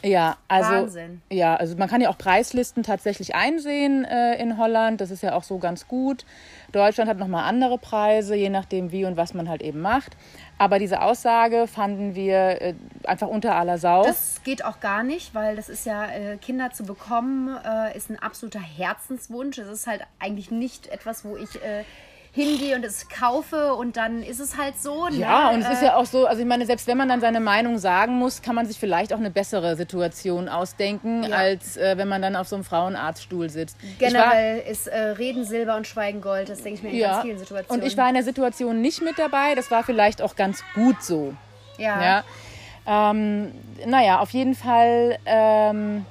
Ja, 0.02 0.36
also 0.48 0.70
Wahnsinn. 0.70 1.22
ja, 1.30 1.54
also 1.54 1.76
man 1.76 1.88
kann 1.88 2.00
ja 2.00 2.08
auch 2.08 2.18
Preislisten 2.18 2.82
tatsächlich 2.82 3.34
einsehen 3.34 4.04
äh, 4.04 4.34
in 4.40 4.58
Holland. 4.58 5.00
Das 5.00 5.10
ist 5.10 5.22
ja 5.22 5.34
auch 5.34 5.44
so 5.44 5.58
ganz 5.58 5.86
gut. 5.86 6.24
Deutschland 6.72 7.08
hat 7.08 7.18
nochmal 7.18 7.44
andere 7.44 7.78
Preise, 7.78 8.34
je 8.34 8.48
nachdem 8.48 8.90
wie 8.90 9.04
und 9.04 9.16
was 9.16 9.34
man 9.34 9.48
halt 9.48 9.62
eben 9.62 9.80
macht. 9.80 10.16
Aber 10.58 10.78
diese 10.78 11.02
Aussage 11.02 11.66
fanden 11.66 12.14
wir 12.14 12.60
äh, 12.60 12.74
einfach 13.04 13.28
unter 13.28 13.54
aller 13.56 13.78
Sau. 13.78 14.04
Das 14.04 14.40
geht 14.44 14.64
auch 14.64 14.80
gar 14.80 15.02
nicht, 15.02 15.34
weil 15.34 15.56
das 15.56 15.68
ist 15.68 15.86
ja, 15.86 16.06
äh, 16.06 16.36
Kinder 16.36 16.70
zu 16.70 16.84
bekommen, 16.84 17.56
äh, 17.64 17.96
ist 17.96 18.10
ein 18.10 18.18
absoluter 18.18 18.60
Herzenswunsch. 18.60 19.58
Es 19.58 19.68
ist 19.68 19.86
halt 19.86 20.02
eigentlich 20.18 20.50
nicht 20.50 20.86
etwas, 20.88 21.24
wo 21.24 21.36
ich 21.36 21.56
äh, 21.62 21.84
hingehe 22.34 22.74
und 22.76 22.84
es 22.84 23.08
kaufe 23.10 23.74
und 23.74 23.98
dann 23.98 24.22
ist 24.22 24.40
es 24.40 24.56
halt 24.56 24.80
so. 24.80 25.06
Ne? 25.08 25.16
Ja, 25.16 25.50
und 25.50 25.60
es 25.60 25.68
ist 25.68 25.82
Äh, 25.82 25.86
ja 25.86 25.96
auch 25.96 26.06
so, 26.06 26.26
also 26.26 26.40
ich 26.40 26.48
meine, 26.48 26.64
selbst 26.64 26.86
wenn 26.86 26.96
man 26.96 27.08
dann 27.08 27.20
seine 27.20 27.40
Meinung 27.40 27.76
sagen 27.76 28.14
muss, 28.14 28.40
kann 28.40 28.54
man 28.54 28.64
sich 28.66 28.78
vielleicht 28.78 29.12
auch 29.12 29.18
eine 29.18 29.30
bessere 29.30 29.76
Situation 29.76 30.48
ausdenken, 30.48 31.24
Ja. 31.24 31.36
als 31.36 31.76
äh, 31.76 31.98
wenn 31.98 32.08
man 32.08 32.22
dann 32.22 32.34
auf 32.34 32.48
so 32.48 32.56
einem 32.56 32.64
Frauenarztstuhl 32.64 33.50
sitzt. 33.50 33.76
Ich 33.82 34.00
war, 34.00 34.08
Generell 34.10 34.60
ist 34.60 34.86
äh, 34.86 34.98
Reden 34.98 35.44
Silber 35.44 35.76
und 35.76 35.86
Schweigen 35.86 36.22
Gold. 36.22 36.48
Das 36.48 36.62
denke 36.62 36.78
ich 36.78 36.82
mir 36.82 36.90
in 36.90 37.00
ganz 37.00 37.22
vielen 37.22 37.38
Situationen. 37.38 37.82
und 37.82 37.86
ich 37.86 37.96
war 37.98 38.08
in 38.08 38.14
der 38.14 38.24
Situation 38.24 38.80
nicht 38.80 39.02
mit 39.02 39.18
dabei. 39.18 39.54
Das 39.54 39.70
war 39.70 39.82
vielleicht 39.84 40.22
auch 40.22 40.34
ganz 40.34 40.64
gut 40.74 41.02
so. 41.02 41.34
ja. 41.76 42.02
Ja. 42.02 42.24
Ähm, 42.84 43.52
naja, 43.86 44.18
auf 44.18 44.30
jeden 44.30 44.54
Fall 44.56 45.16
ähm, 45.24 46.04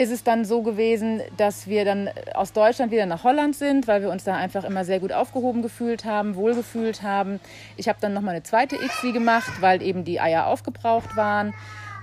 ist 0.00 0.10
es 0.10 0.24
dann 0.24 0.46
so 0.46 0.62
gewesen, 0.62 1.20
dass 1.36 1.66
wir 1.66 1.84
dann 1.84 2.08
aus 2.34 2.52
Deutschland 2.54 2.90
wieder 2.90 3.04
nach 3.04 3.22
Holland 3.22 3.54
sind, 3.54 3.86
weil 3.86 4.00
wir 4.00 4.10
uns 4.10 4.24
da 4.24 4.34
einfach 4.34 4.64
immer 4.64 4.84
sehr 4.84 4.98
gut 4.98 5.12
aufgehoben 5.12 5.60
gefühlt 5.60 6.06
haben, 6.06 6.36
wohlgefühlt 6.36 7.02
haben. 7.02 7.38
Ich 7.76 7.86
habe 7.88 7.98
dann 8.00 8.14
nochmal 8.14 8.34
eine 8.34 8.42
zweite 8.42 8.76
ICSI 8.76 9.12
gemacht, 9.12 9.52
weil 9.60 9.82
eben 9.82 10.04
die 10.04 10.18
Eier 10.18 10.46
aufgebraucht 10.46 11.16
waren. 11.16 11.52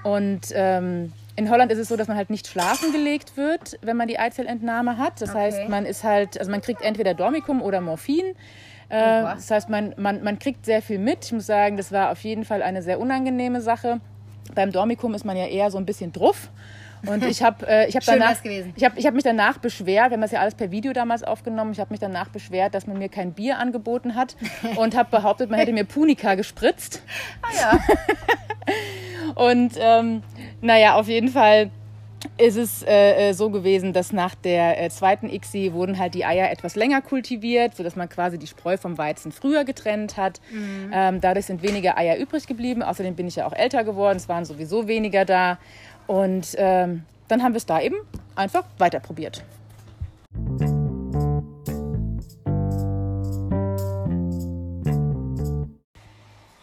Und 0.04 0.42
ähm, 0.54 1.12
in 1.36 1.50
Holland 1.50 1.72
ist 1.72 1.80
es 1.80 1.88
so, 1.88 1.96
dass 1.98 2.08
man 2.08 2.18
halt 2.18 2.30
nicht 2.30 2.48
schlafen 2.48 2.92
gelegt 2.92 3.36
wird, 3.36 3.80
wenn 3.82 3.98
man 3.98 4.08
die 4.08 4.20
Eizellentnahme 4.20 4.98
hat. 5.00 5.20
Das 5.20 5.32
Okay. 5.32 5.40
heißt, 5.40 5.70
man 5.70 5.86
ist 5.86 6.04
halt, 6.04 6.38
also 6.40 6.52
man 6.52 6.62
kriegt 6.62 6.84
entweder 6.84 7.16
Dormicum 7.16 7.64
oder 7.64 7.82
Morphin. 7.82 8.36
Äh, 8.90 9.24
was? 9.24 9.48
das 9.48 9.52
heißt, 9.52 9.70
man, 9.70 9.96
man, 9.98 10.24
man 10.24 10.38
kriegt 10.38 10.66
sehr 10.66 10.84
viel 10.84 11.00
mit. 11.00 11.26
Ich 11.26 11.32
muss 11.34 11.48
sagen, 11.48 11.78
das 11.78 11.92
war 11.92 12.12
auf 12.12 12.22
jeden 12.24 12.46
Fall 12.46 12.62
eine 12.62 12.84
sehr 12.84 13.00
unangenehme 13.00 13.60
Sache. 13.62 14.00
Beim 14.54 14.72
Dormicum 14.72 15.16
ist 15.16 15.26
man 15.26 15.36
ja 15.36 15.48
eher 15.48 15.72
so 15.72 15.78
ein 15.80 15.86
bisschen 15.86 16.14
druff. 16.14 16.50
Und 17.06 17.24
ich 17.26 17.44
habe 17.44 17.68
äh, 17.68 17.88
ich 17.88 17.96
hab 17.96 18.04
Schön 18.04 18.20
danach, 18.20 18.44
ich 18.44 18.84
hab, 18.84 18.98
ich 18.98 19.06
hab 19.06 19.14
mich 19.14 19.24
danach 19.24 19.58
beschwert, 19.58 20.10
wir 20.10 20.14
haben 20.14 20.22
das 20.22 20.32
ja 20.32 20.40
alles 20.40 20.56
per 20.56 20.72
Video 20.72 20.94
damals 20.94 21.24
aufgenommen, 21.24 21.72
ich 21.72 21.80
habe 21.80 21.92
mich 21.92 22.00
danach 22.00 22.30
beschwert, 22.30 22.74
dass 22.74 22.88
man 22.88 22.98
mir 22.98 23.10
kein 23.10 23.34
Bier 23.34 23.60
angeboten 23.60 24.16
hat 24.16 24.36
und 24.78 24.96
habe 24.96 25.10
behauptet, 25.12 25.50
man 25.50 25.60
hätte 25.60 25.74
mir 25.74 25.84
Punika 25.86 26.36
gespritzt. 26.36 27.02
Ah, 27.42 27.48
ja. 27.56 27.80
Und 29.36 29.74
ähm, 29.80 30.24
naja, 30.62 30.96
auf 30.96 31.08
jeden 31.08 31.28
Fall 31.28 31.70
ist 32.38 32.58
es 32.58 32.84
äh, 32.84 33.30
äh, 33.30 33.34
so 33.34 33.50
gewesen, 33.50 33.94
dass 33.94 34.12
nach 34.12 34.36
der 34.36 34.82
äh, 34.82 34.90
zweiten 34.90 35.30
ICSI 35.30 35.74
wurden 35.74 36.00
halt 36.00 36.14
die 36.14 36.26
Eier 36.26 36.50
etwas 36.52 36.76
länger 36.76 37.02
kultiviert, 37.02 37.76
sodass 37.76 37.96
man 37.96 38.10
quasi 38.10 38.38
die 38.38 38.48
Spreu 38.48 38.78
vom 38.78 38.98
Weizen 38.98 39.32
früher 39.32 39.64
getrennt 39.64 40.18
hat. 40.18 40.42
Ähm, 40.92 41.22
dadurch 41.22 41.46
sind 41.46 41.62
weniger 41.62 41.98
Eier 41.98 42.18
übrig 42.18 42.48
geblieben. 42.48 42.84
Außerdem 42.84 43.16
bin 43.16 43.28
ich 43.28 43.36
ja 43.36 43.46
auch 43.46 43.54
älter 43.54 43.84
geworden, 43.84 44.18
es 44.18 44.28
waren 44.28 44.46
sowieso 44.46 44.88
weniger 44.88 45.26
da. 45.26 45.60
Und 46.08 46.56
ähm, 46.58 47.04
dann 47.28 47.44
haben 47.44 47.54
wir 47.54 47.58
es 47.58 47.66
da 47.66 47.82
eben 47.82 47.98
einfach 48.36 48.64
weiter 48.78 49.00
probiert. 49.00 49.44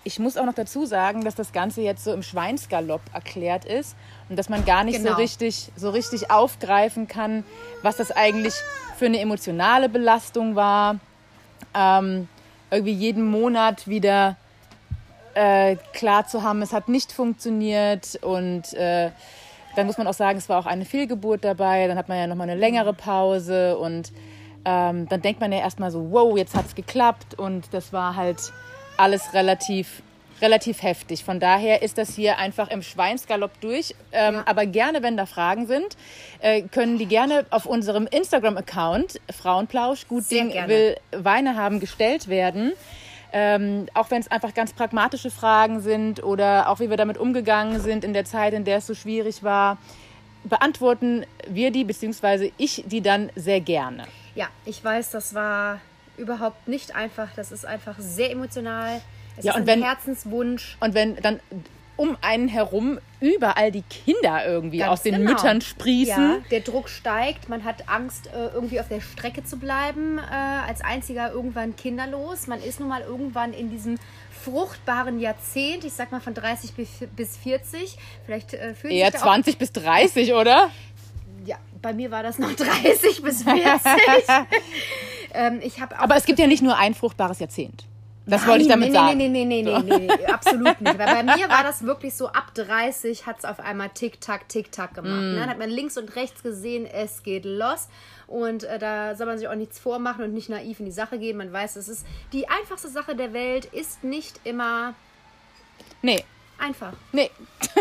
Ich 0.07 0.19
muss 0.19 0.37
auch 0.37 0.45
noch 0.45 0.55
dazu 0.55 0.85
sagen, 0.85 1.25
dass 1.25 1.35
das 1.35 1.53
Ganze 1.53 1.81
jetzt 1.81 2.05
so 2.05 2.13
im 2.13 2.23
Schweinsgalopp 2.23 3.01
erklärt 3.15 3.65
ist 3.65 3.97
und 4.29 4.39
dass 4.39 4.51
man 4.51 4.65
gar 4.67 4.85
nicht 4.85 4.99
so 4.99 5.05
Genau. 5.05 5.17
richtig, 5.17 5.71
so 5.77 5.89
richtig 5.91 6.31
aufgreifen 6.31 7.09
kann, 7.09 7.43
was 7.83 7.97
das 7.97 8.11
eigentlich 8.11 8.53
für 8.99 9.07
eine 9.07 9.19
emotionale 9.19 9.89
Belastung 9.89 10.57
war. 10.57 10.97
Ähm, 11.75 12.29
irgendwie 12.71 12.93
jeden 12.93 13.31
Monat 13.31 13.89
wieder 13.89 14.37
äh, 15.35 15.77
klar 15.93 16.27
zu 16.27 16.43
haben, 16.43 16.63
es 16.63 16.73
hat 16.73 16.89
nicht 16.89 17.13
funktioniert 17.13 18.19
und 18.23 18.73
äh, 18.75 19.11
dann 19.77 19.87
muss 19.87 19.99
man 19.99 20.07
auch 20.07 20.15
sagen, 20.15 20.39
es 20.39 20.49
war 20.49 20.59
auch 20.59 20.67
eine 20.67 20.85
Fehlgeburt 20.85 21.45
dabei, 21.45 21.87
dann 21.89 21.99
hat 21.99 22.09
man 22.09 22.19
ja 22.19 22.27
nochmal 22.27 22.49
eine 22.49 22.59
längere 22.59 22.93
Pause 22.93 23.77
und 23.79 24.13
ähm, 24.65 25.09
dann 25.09 25.21
denkt 25.21 25.41
man 25.41 25.53
ja 25.53 25.59
erstmal 25.59 25.91
so, 25.91 26.11
wow, 26.11 26.37
jetzt 26.37 26.55
hat 26.55 26.67
es 26.67 26.75
geklappt 26.75 27.39
und 27.39 27.67
das 27.73 27.93
war 27.93 28.17
halt 28.17 28.53
alles 28.97 29.35
relativ, 29.35 30.03
relativ 30.41 30.83
heftig. 30.83 31.25
Von 31.25 31.41
daher 31.41 31.83
ist 31.83 31.99
das 31.99 32.15
hier 32.15 32.39
einfach 32.39 32.71
im 32.71 32.83
Schweinsgalopp 32.83 33.61
durch. 33.61 33.95
Ähm, 34.13 34.43
Aber 34.47 34.67
gerne, 34.67 35.03
wenn 35.03 35.17
da 35.17 35.27
Fragen 35.27 35.67
sind, 35.67 35.97
äh, 36.41 36.63
können 36.63 36.99
die 36.99 37.07
gerne 37.07 37.45
auf 37.51 37.67
unserem 37.67 38.07
Instagram-Account 38.07 39.21
Frauenplausch, 39.31 40.07
gut 40.09 40.25
Sehr 40.25 40.45
Ding 40.45 40.51
gerne. 40.53 40.69
will 40.69 40.97
Weine 41.13 41.57
haben, 41.57 41.81
gestellt 41.81 42.29
werden. 42.29 42.73
Ähm, 43.37 43.87
auch 43.95 44.13
wenn 44.13 44.21
es 44.21 44.31
einfach 44.31 44.55
ganz 44.55 44.73
pragmatische 44.73 45.29
Fragen 45.29 45.81
sind 45.81 46.23
oder 46.23 46.69
auch 46.69 46.79
wie 46.79 46.89
wir 46.89 46.97
damit 46.97 47.19
umgegangen 47.19 47.81
sind 47.81 48.05
in 48.05 48.13
der 48.13 48.25
Zeit, 48.25 48.53
in 48.55 48.65
der 48.65 48.77
es 48.79 48.87
so 48.87 48.95
schwierig 48.95 49.43
war, 49.43 49.77
beantworten 50.45 51.27
wir 51.49 51.73
die, 51.73 51.83
beziehungsweise 51.83 52.53
ich 52.59 52.85
die 52.87 53.01
dann 53.01 53.31
sehr 53.35 53.61
gerne. 53.61 54.05
Ja, 54.37 54.47
ich 54.65 54.85
weiß, 54.85 55.11
das 55.11 55.35
war 55.35 55.81
überhaupt 56.17 56.69
nicht 56.69 56.95
einfach. 56.95 57.29
Das 57.35 57.51
ist 57.51 57.67
einfach 57.67 57.97
sehr 57.99 58.31
emotional. 58.31 59.01
Es 59.37 59.45
Ja, 59.45 59.51
ist 59.53 59.57
und 59.57 59.63
ein 59.63 59.67
wenn- 59.67 59.83
Herzenswunsch. 59.83 60.77
Und 60.79 60.95
wenn 60.95 61.17
dann 61.17 61.41
um 61.97 62.17
einen 62.21 62.49
herum 62.49 62.99
überall 63.21 63.71
die 63.71 63.83
Kinder 63.83 64.45
irgendwie 64.47 64.79
Ganz 64.79 64.91
aus 64.93 65.03
den 65.03 65.17
genau. 65.17 65.31
Müttern 65.31 65.61
sprießen. 65.61 66.31
Ja, 66.31 66.39
der 66.51 66.61
Druck 66.61 66.89
steigt, 66.89 67.49
man 67.49 67.65
hat 67.65 67.89
Angst, 67.89 68.29
äh, 68.29 68.49
irgendwie 68.53 68.81
auf 68.81 68.89
der 68.89 69.01
Strecke 69.01 69.45
zu 69.45 69.59
bleiben, 69.59 70.19
äh, 70.19 70.23
als 70.69 70.83
einziger 70.83 71.33
irgendwann 71.33 71.77
kinderlos. 71.77 72.47
Man 72.47 72.61
ist 72.61 72.81
nun 72.81 72.89
mal 72.89 73.03
irgendwann 73.03 73.53
in 73.53 73.71
diesem 73.71 73.97
fruchtbaren 74.45 75.21
Jahrzehnt, 75.21 75.85
ich 75.85 75.93
sag 75.93 76.13
mal 76.13 76.21
von 76.21 76.35
30 76.35 76.75
bis 76.75 76.89
bis 77.17 77.37
40. 77.39 77.97
Vielleicht 78.27 78.55
äh, 78.55 78.75
fühlen 78.75 78.93
Eher 78.93 79.07
sich 79.07 79.21
da 79.21 79.27
auch 79.27 79.33
20 79.33 79.59
bis 79.59 79.73
30, 79.73 80.35
oder? 80.35 80.71
Ja, 81.47 81.57
bei 81.81 81.95
mir 81.95 82.11
war 82.11 82.23
das 82.23 82.39
noch 82.39 82.53
30 82.53 83.23
bis 83.23 83.43
40. 83.43 83.53
ähm, 85.35 85.61
ich 85.63 85.83
auch. 85.83 85.99
Aber 85.99 86.17
es 86.17 86.25
gibt 86.25 86.39
ja 86.39 86.47
nicht 86.47 86.63
nur 86.63 86.77
ein 86.77 86.95
fruchtbares 86.95 87.39
Jahrzehnt. 87.39 87.87
Das 88.27 88.47
wollte 88.47 88.63
ich 88.63 88.69
damit 88.69 88.89
nee, 88.89 88.95
sagen. 88.95 89.19
Nee, 89.19 89.29
nee, 89.29 89.45
nee, 89.45 89.63
nee, 89.63 89.79
nee, 89.79 89.99
nee, 89.99 90.27
absolut 90.27 90.81
nicht. 90.81 90.99
Weil 90.99 91.23
bei 91.23 91.23
mir 91.37 91.49
war 91.49 91.63
das 91.63 91.83
wirklich 91.83 92.15
so, 92.15 92.29
ab 92.29 92.55
30 92.55 93.27
hat 93.27 93.39
es 93.39 93.45
auf 93.45 93.61
einmal 93.61 93.91
Tick-Tack, 93.91 94.49
Tick-Tack 94.49 94.95
gemacht. 94.95 95.13
Mm. 95.13 95.35
Ne? 95.35 95.41
Dann 95.41 95.51
hat 95.51 95.59
man 95.59 95.69
links 95.69 95.99
und 95.99 96.17
rechts 96.17 96.43
gesehen, 96.43 96.87
es 96.87 97.23
geht 97.23 97.45
los. 97.45 97.89
Und 98.27 98.65
äh, 98.65 98.79
da 98.79 99.15
soll 99.15 99.27
man 99.27 99.37
sich 99.37 99.47
auch 99.49 99.55
nichts 99.55 99.79
vormachen 99.79 100.25
und 100.25 100.33
nicht 100.33 100.49
naiv 100.49 100.81
in 100.81 100.87
die 100.87 100.93
Sache 100.93 101.19
gehen. 101.19 101.37
Man 101.37 101.53
weiß, 101.53 101.77
es 101.77 101.89
ist 101.89 102.07
die 102.33 102.49
einfachste 102.49 102.89
Sache 102.89 103.15
der 103.15 103.35
Welt, 103.35 103.67
ist 103.67 104.03
nicht 104.03 104.41
immer 104.45 104.95
Nee, 106.05 106.23
einfach. 106.59 106.93
nee. 107.13 107.31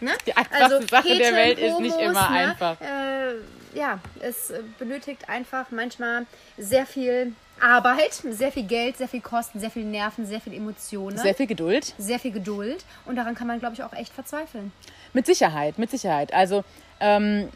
Ne? 0.00 0.10
Die 0.26 0.36
einfachste 0.36 0.86
Sache 0.88 1.08
der 1.16 1.28
Heten, 1.28 1.36
Welt 1.36 1.58
ist 1.58 1.80
nicht 1.80 1.96
Homos, 1.96 2.10
immer 2.10 2.30
ne? 2.30 2.36
einfach. 2.36 2.80
Äh, 2.82 3.36
ja, 3.72 3.98
es 4.20 4.52
benötigt 4.78 5.28
einfach 5.30 5.70
manchmal 5.70 6.26
sehr 6.58 6.84
viel 6.84 7.32
Arbeit, 7.60 8.12
sehr 8.30 8.52
viel 8.52 8.64
Geld, 8.64 8.96
sehr 8.98 9.08
viel 9.08 9.20
Kosten, 9.20 9.60
sehr 9.60 9.70
viel 9.70 9.84
Nerven, 9.84 10.26
sehr 10.26 10.40
viel 10.40 10.54
Emotionen, 10.54 11.18
Sehr 11.18 11.34
viel 11.34 11.46
Geduld. 11.46 11.94
sehr 11.98 12.18
viel 12.18 12.32
Geduld. 12.32 12.84
Und 13.06 13.16
daran 13.16 13.34
kann 13.34 13.46
man, 13.46 13.58
glaube 13.58 13.74
ich, 13.74 13.82
auch 13.82 13.92
echt 13.92 14.12
verzweifeln. 14.12 14.72
Mit 15.12 15.26
Sicherheit, 15.26 15.78
mit 15.78 15.90
Sicherheit. 15.90 16.34
Also 16.34 16.64
ähm, 17.00 17.48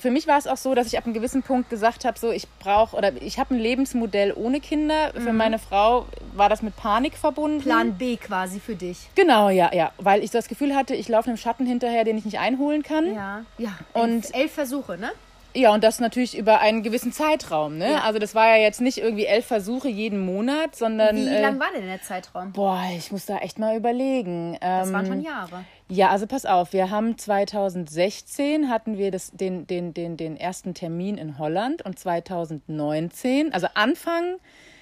für 0.00 0.10
mich 0.10 0.26
war 0.26 0.38
es 0.38 0.46
auch 0.46 0.56
so, 0.56 0.74
dass 0.74 0.86
ich 0.88 0.98
ab 0.98 1.04
einem 1.04 1.14
gewissen 1.14 1.42
Punkt 1.42 1.70
gesagt 1.70 2.04
habe, 2.04 2.18
so 2.18 2.30
ich 2.30 2.48
brauche 2.60 2.96
oder 2.96 3.12
ich 3.20 3.38
habe 3.38 3.54
ein 3.54 3.58
Lebensmodell 3.60 4.32
ohne 4.34 4.60
Kinder. 4.60 5.12
Für 5.14 5.32
meine 5.32 5.58
Frau 5.58 6.06
war 6.34 6.48
das 6.48 6.62
mit 6.62 6.74
Panik 6.76 7.16
verbunden. 7.16 7.58
Mhm. 7.58 7.62
Plan 7.62 7.94
B 7.98 8.16
quasi 8.16 8.60
für 8.60 8.74
dich. 8.76 9.08
Genau, 9.14 9.50
ja, 9.50 9.72
ja, 9.74 9.92
weil 9.98 10.22
ich 10.24 10.30
das 10.30 10.48
Gefühl 10.48 10.74
hatte, 10.74 10.94
ich 10.94 11.08
laufe 11.08 11.28
einem 11.28 11.36
Schatten 11.36 11.66
hinterher, 11.66 12.04
den 12.04 12.18
ich 12.18 12.24
nicht 12.24 12.38
einholen 12.38 12.82
kann. 12.82 13.14
Ja, 13.14 13.44
ja. 13.56 13.70
Und- 13.92 14.24
elf, 14.26 14.34
elf 14.34 14.52
Versuche, 14.52 14.98
ne? 14.98 15.10
Ja, 15.54 15.72
und 15.72 15.82
das 15.82 15.98
natürlich 15.98 16.36
über 16.36 16.60
einen 16.60 16.82
gewissen 16.82 17.12
Zeitraum. 17.12 17.78
Ne? 17.78 17.92
Ja. 17.92 18.00
Also 18.02 18.18
das 18.18 18.34
war 18.34 18.46
ja 18.48 18.62
jetzt 18.62 18.80
nicht 18.80 18.98
irgendwie 18.98 19.24
elf 19.26 19.46
Versuche 19.46 19.88
jeden 19.88 20.24
Monat, 20.24 20.76
sondern 20.76 21.16
Wie 21.16 21.26
äh, 21.26 21.40
lang 21.40 21.58
war 21.58 21.68
denn 21.74 21.86
der 21.86 22.02
Zeitraum? 22.02 22.52
boah, 22.52 22.82
ich 22.96 23.10
muss 23.10 23.26
da 23.26 23.38
echt 23.38 23.58
mal 23.58 23.76
überlegen. 23.76 24.56
Das 24.60 24.88
Ähm, 24.88 24.94
waren 24.94 25.06
schon 25.06 25.20
Jahre. 25.22 25.64
Ja, 25.88 26.10
also 26.10 26.26
pass 26.26 26.44
auf, 26.44 26.72
wir 26.74 26.90
haben 26.90 27.16
2016 27.16 28.68
hatten 28.68 28.98
wir 28.98 29.10
das, 29.10 29.30
den, 29.32 29.66
den, 29.66 29.94
den, 29.94 30.16
den 30.16 30.36
ersten 30.36 30.74
Termin 30.74 31.16
in 31.16 31.38
Holland 31.38 31.82
und 31.82 31.98
2019, 31.98 33.52
also 33.52 33.68
Anfang, 33.74 34.36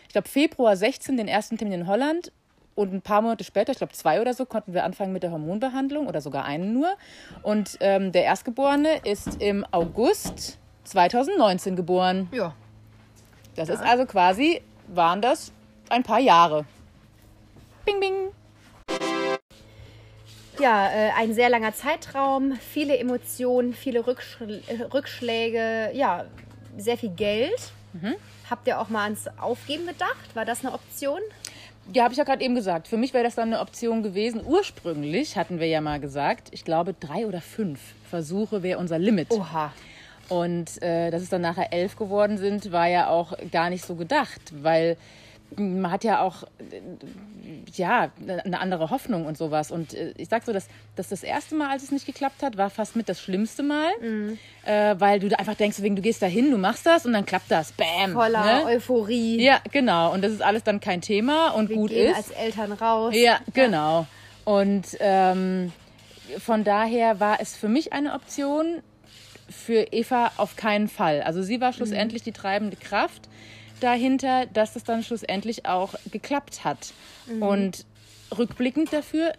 ich 0.06 0.12
glaube 0.12 0.28
Februar 0.28 0.76
16 0.76 1.16
den 1.16 1.28
ersten 1.28 1.58
Termin 1.58 1.80
in 1.82 1.86
Holland 1.86 2.32
und 2.76 2.92
ein 2.92 3.02
paar 3.02 3.22
Monate 3.22 3.42
später, 3.42 3.72
ich 3.72 3.78
glaube 3.78 3.94
zwei 3.94 4.20
oder 4.20 4.34
so, 4.34 4.44
konnten 4.44 4.72
wir 4.74 4.84
anfangen 4.84 5.12
mit 5.12 5.24
der 5.24 5.32
Hormonbehandlung 5.32 6.06
oder 6.06 6.20
sogar 6.20 6.44
einen 6.44 6.72
nur. 6.72 6.94
Und 7.42 7.78
ähm, 7.80 8.12
der 8.12 8.24
Erstgeborene 8.24 8.98
ist 9.04 9.40
im 9.42 9.66
August 9.72 10.58
2019 10.84 11.74
geboren. 11.74 12.28
Ja. 12.32 12.54
Das 13.56 13.70
ist 13.70 13.82
also 13.82 14.04
quasi, 14.04 14.60
waren 14.88 15.22
das 15.22 15.50
ein 15.88 16.02
paar 16.02 16.20
Jahre. 16.20 16.66
Bing, 17.86 17.98
bing. 17.98 18.14
Ja, 20.60 20.88
äh, 20.88 21.10
ein 21.16 21.34
sehr 21.34 21.48
langer 21.48 21.74
Zeitraum, 21.74 22.52
viele 22.52 22.98
Emotionen, 22.98 23.72
viele 23.74 24.06
Rückschl 24.06 24.62
äh, 24.66 24.82
Rückschläge, 24.82 25.90
ja, 25.94 26.24
sehr 26.76 26.98
viel 26.98 27.10
Geld. 27.10 27.72
Mhm. 27.94 28.16
Habt 28.50 28.66
ihr 28.68 28.80
auch 28.80 28.88
mal 28.88 29.04
ans 29.04 29.28
Aufgeben 29.38 29.86
gedacht? 29.86 30.34
War 30.34 30.44
das 30.44 30.64
eine 30.64 30.74
Option? 30.74 31.20
Ja, 31.92 32.04
habe 32.04 32.12
ich 32.12 32.18
ja 32.18 32.24
gerade 32.24 32.44
eben 32.44 32.54
gesagt. 32.54 32.88
Für 32.88 32.96
mich 32.96 33.14
wäre 33.14 33.24
das 33.24 33.36
dann 33.36 33.52
eine 33.52 33.60
Option 33.60 34.02
gewesen. 34.02 34.42
Ursprünglich 34.44 35.36
hatten 35.36 35.60
wir 35.60 35.66
ja 35.66 35.80
mal 35.80 36.00
gesagt, 36.00 36.48
ich 36.50 36.64
glaube 36.64 36.94
drei 36.98 37.26
oder 37.26 37.40
fünf 37.40 37.80
Versuche 38.10 38.62
wäre 38.62 38.78
unser 38.78 38.98
Limit. 38.98 39.30
Oha. 39.30 39.72
Und 40.28 40.82
äh, 40.82 41.10
dass 41.10 41.22
es 41.22 41.28
dann 41.28 41.42
nachher 41.42 41.72
elf 41.72 41.96
geworden 41.96 42.38
sind, 42.38 42.72
war 42.72 42.88
ja 42.88 43.08
auch 43.08 43.32
gar 43.52 43.70
nicht 43.70 43.84
so 43.84 43.94
gedacht, 43.94 44.40
weil 44.62 44.96
man 45.56 45.90
hat 45.90 46.04
ja 46.04 46.20
auch 46.20 46.44
ja 47.74 48.10
eine 48.26 48.60
andere 48.60 48.90
Hoffnung 48.90 49.26
und 49.26 49.36
sowas. 49.36 49.70
Und 49.70 49.94
äh, 49.94 50.12
ich 50.16 50.28
sag 50.28 50.44
so, 50.44 50.52
dass, 50.52 50.68
dass 50.96 51.08
das 51.08 51.22
erste 51.22 51.54
Mal, 51.54 51.70
als 51.70 51.82
es 51.82 51.90
nicht 51.92 52.06
geklappt 52.06 52.42
hat, 52.42 52.56
war 52.56 52.70
fast 52.70 52.96
mit 52.96 53.08
das 53.08 53.20
schlimmste 53.20 53.62
Mal, 53.62 53.90
äh, 54.64 54.94
weil 54.98 55.20
du 55.20 55.28
da 55.28 55.36
einfach 55.36 55.54
denkst, 55.54 55.80
wegen 55.82 55.96
du 55.96 56.02
gehst 56.02 56.22
da 56.22 56.26
hin, 56.26 56.50
du 56.50 56.58
machst 56.58 56.86
das 56.86 57.06
und 57.06 57.12
dann 57.12 57.26
klappt 57.26 57.50
das, 57.50 57.72
bam. 57.72 58.12
Voller 58.12 58.44
ne? 58.44 58.64
Euphorie. 58.66 59.42
Ja, 59.42 59.60
genau. 59.70 60.12
Und 60.12 60.22
das 60.22 60.32
ist 60.32 60.42
alles 60.42 60.64
dann 60.64 60.80
kein 60.80 61.00
Thema 61.00 61.50
und 61.50 61.68
Wir 61.68 61.76
gut 61.76 61.90
gehen 61.90 62.10
ist. 62.10 62.16
als 62.16 62.30
Eltern 62.30 62.72
raus. 62.72 63.14
Ja, 63.16 63.38
genau. 63.52 64.06
Und 64.44 64.86
ähm, 65.00 65.72
von 66.38 66.64
daher 66.64 67.20
war 67.20 67.40
es 67.40 67.56
für 67.56 67.68
mich 67.68 67.92
eine 67.92 68.14
Option, 68.14 68.82
für 69.48 69.92
Eva 69.92 70.32
auf 70.38 70.56
keinen 70.56 70.88
Fall. 70.88 71.22
Also 71.22 71.42
sie 71.42 71.60
war 71.60 71.72
schlussendlich 71.72 72.22
die 72.22 72.32
treibende 72.32 72.76
Kraft 72.76 73.28
dahinter, 73.80 74.46
dass 74.46 74.76
es 74.76 74.84
dann 74.84 75.02
schlussendlich 75.02 75.66
auch 75.66 75.94
geklappt 76.10 76.64
hat. 76.64 76.92
Und 77.40 77.86
rückblickend 78.36 78.92
dafür, 78.92 79.32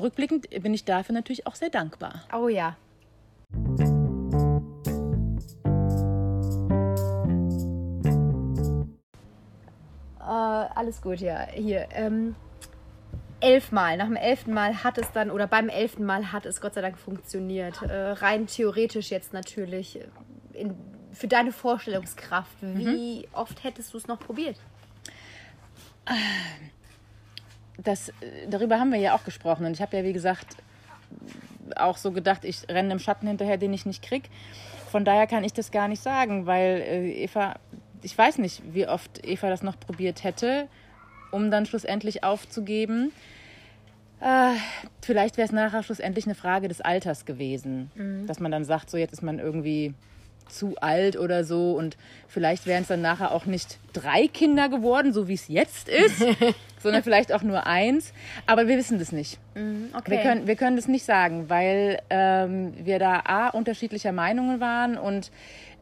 rückblickend 0.00 0.48
bin 0.62 0.74
ich 0.74 0.84
dafür 0.84 1.14
natürlich 1.14 1.46
auch 1.46 1.54
sehr 1.54 1.70
dankbar. 1.70 2.22
Oh 2.32 2.48
ja. 2.48 2.76
Äh, 10.20 10.24
alles 10.24 11.02
gut, 11.02 11.20
ja. 11.20 11.46
Hier. 11.52 11.88
Ähm, 11.92 12.34
elfmal. 13.40 13.96
Nach 13.96 14.06
dem 14.06 14.16
elften 14.16 14.54
Mal 14.54 14.82
hat 14.84 14.98
es 14.98 15.10
dann, 15.12 15.30
oder 15.30 15.46
beim 15.46 15.68
elften 15.68 16.04
Mal 16.04 16.32
hat 16.32 16.46
es 16.46 16.60
Gott 16.60 16.74
sei 16.74 16.80
Dank 16.80 16.98
funktioniert. 16.98 17.82
Äh, 17.82 18.12
rein 18.12 18.46
theoretisch 18.46 19.10
jetzt 19.10 19.32
natürlich. 19.32 20.00
äh, 20.00 20.06
In, 20.54 20.76
für 21.12 21.28
deine 21.28 21.52
Vorstellungskraft, 21.52 22.56
wie 22.60 23.28
oft 23.32 23.64
hättest 23.64 23.92
du 23.92 23.98
es 23.98 24.06
noch 24.06 24.18
probiert? 24.18 24.56
Das, 27.78 28.08
äh, 28.08 28.12
darüber 28.48 28.78
haben 28.78 28.92
wir 28.92 28.98
ja 28.98 29.14
auch 29.14 29.24
gesprochen. 29.24 29.66
Und 29.66 29.72
ich 29.72 29.82
habe 29.82 29.96
ja, 29.96 30.04
wie 30.04 30.12
gesagt, 30.12 30.56
auch 31.76 31.96
so 31.96 32.12
gedacht, 32.12 32.44
ich 32.44 32.68
renne 32.68 32.92
im 32.92 32.98
Schatten 32.98 33.26
hinterher, 33.26 33.56
den 33.56 33.72
ich 33.72 33.86
nicht 33.86 34.02
krieg. 34.02 34.28
Von 34.90 35.04
daher 35.04 35.26
kann 35.26 35.44
ich 35.44 35.52
das 35.52 35.70
gar 35.70 35.88
nicht 35.88 36.02
sagen, 36.02 36.46
weil 36.46 36.80
äh, 36.86 37.24
Eva, 37.24 37.54
ich 38.02 38.16
weiß 38.16 38.38
nicht, 38.38 38.62
wie 38.72 38.86
oft 38.86 39.24
Eva 39.26 39.48
das 39.48 39.62
noch 39.62 39.78
probiert 39.78 40.24
hätte, 40.24 40.68
um 41.30 41.50
dann 41.50 41.66
schlussendlich 41.66 42.24
aufzugeben. 42.24 43.12
Äh, 44.20 44.52
vielleicht 45.00 45.36
wäre 45.36 45.46
es 45.46 45.52
nachher 45.52 45.82
schlussendlich 45.82 46.26
eine 46.26 46.34
Frage 46.34 46.68
des 46.68 46.80
Alters 46.80 47.24
gewesen, 47.24 47.90
dass 48.26 48.38
man 48.38 48.52
dann 48.52 48.64
sagt, 48.64 48.90
so 48.90 48.96
jetzt 48.96 49.12
ist 49.12 49.22
man 49.22 49.38
irgendwie 49.38 49.94
zu 50.48 50.74
alt 50.80 51.16
oder 51.16 51.44
so 51.44 51.72
und 51.72 51.96
vielleicht 52.28 52.66
wären 52.66 52.82
es 52.82 52.88
dann 52.88 53.00
nachher 53.02 53.32
auch 53.32 53.46
nicht 53.46 53.78
drei 53.92 54.26
Kinder 54.28 54.68
geworden, 54.68 55.12
so 55.12 55.28
wie 55.28 55.34
es 55.34 55.48
jetzt 55.48 55.88
ist, 55.88 56.24
sondern 56.82 57.02
vielleicht 57.02 57.32
auch 57.32 57.42
nur 57.42 57.66
eins. 57.66 58.12
Aber 58.46 58.66
wir 58.68 58.76
wissen 58.76 58.98
das 58.98 59.12
nicht. 59.12 59.38
Okay. 59.54 60.10
Wir 60.10 60.18
können, 60.18 60.46
wir 60.46 60.56
können 60.56 60.76
das 60.76 60.88
nicht 60.88 61.04
sagen, 61.04 61.48
weil 61.48 62.00
ähm, 62.10 62.74
wir 62.76 62.98
da 62.98 63.20
A, 63.24 63.48
unterschiedlicher 63.48 64.12
Meinungen 64.12 64.60
waren 64.60 64.96
und 64.98 65.30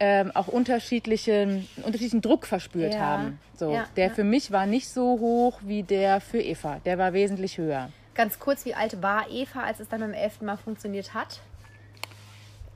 ähm, 0.01 0.31
auch 0.35 0.49
unterschiedlichen, 0.49 1.69
unterschiedlichen 1.79 2.23
Druck 2.23 2.47
verspürt 2.47 2.95
Ja. 2.95 3.01
haben. 3.01 3.39
So, 3.57 3.73
Ja, 3.73 3.85
der 3.97 4.09
ja. 4.09 4.15
für 4.15 4.25
mich 4.25 4.51
war 4.51 4.67
nicht 4.67 4.89
so 4.89 5.19
hoch 5.21 5.61
wie 5.63 5.83
der 5.83 6.21
für 6.21 6.41
Eva. 6.41 6.81
Der 6.85 6.97
war 6.99 7.13
wesentlich 7.13 7.59
höher. 7.59 7.91
Ganz 8.15 8.39
kurz, 8.39 8.65
wie 8.65 8.75
alt 8.75 9.03
war 9.03 9.27
Eva, 9.31 9.63
als 9.63 9.81
es 9.81 9.89
dann 9.89 10.01
beim 10.01 10.13
elften 10.15 10.47
Mal 10.47 10.57
funktioniert 10.57 11.15
hat? 11.15 11.41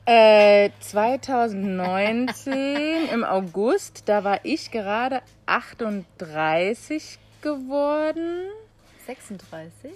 Äh, 0.07 0.69
2019 0.81 3.09
im 3.13 3.25
August, 3.25 4.03
da 4.07 4.23
war 4.23 4.41
ich 4.43 4.71
gerade 4.71 5.23
38 5.47 7.19
geworden. 7.41 8.49
36? 9.07 9.91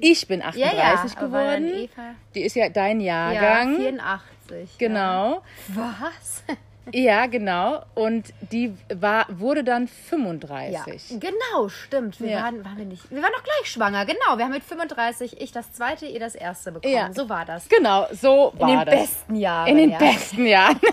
Ich 0.00 0.26
bin 0.26 0.40
Ja, 0.40 0.46
38 0.48 0.74
ja. 0.74 0.96
dann 1.20 1.30
geworden. 1.30 1.68
Eva. 1.74 2.14
Die 2.34 2.40
ist 2.42 2.56
ja 2.56 2.70
dein 2.70 3.00
Ja, 3.00 3.30
Jahrgang. 3.32 3.76
84. 3.76 4.78
genau. 4.78 5.42
Ja. 5.74 5.94
Was? 6.00 6.42
Ja, 6.90 7.26
genau. 7.26 7.82
Und 7.94 8.32
die 8.50 8.74
war, 8.92 9.26
wurde 9.30 9.62
dann 9.62 9.84
Ja, 9.84 9.90
35. 10.10 11.20
genau, 11.20 11.68
stimmt. 11.68 12.20
Wir 12.20 12.30
Ja. 12.30 12.42
waren, 12.42 12.64
waren 12.64 12.76
wir 12.76 12.84
nicht. 12.84 13.08
Wir 13.10 13.22
waren 13.22 13.30
doch 13.32 13.44
gleich 13.44 13.70
schwanger, 13.70 14.04
genau. 14.04 14.36
Wir 14.36 14.44
haben 14.46 14.52
mit 14.52 14.64
35, 14.64 15.40
ich 15.40 15.52
das 15.52 15.72
zweite, 15.72 16.06
ihr 16.06 16.18
das 16.20 16.34
erste 16.34 16.72
bekommen. 16.72 16.92
Ja. 16.94 17.12
So 17.12 17.28
war 17.28 17.44
das. 17.44 17.68
Genau, 17.68 18.06
so 18.12 18.50
In 18.54 18.60
war 18.60 18.68
den 18.68 18.86
das. 18.86 18.94
besten 19.00 19.36
Jahren. 19.36 19.68
In 19.68 19.76
den 19.76 19.90
ja. 19.90 19.98
besten 19.98 20.44
Jahren. 20.46 20.80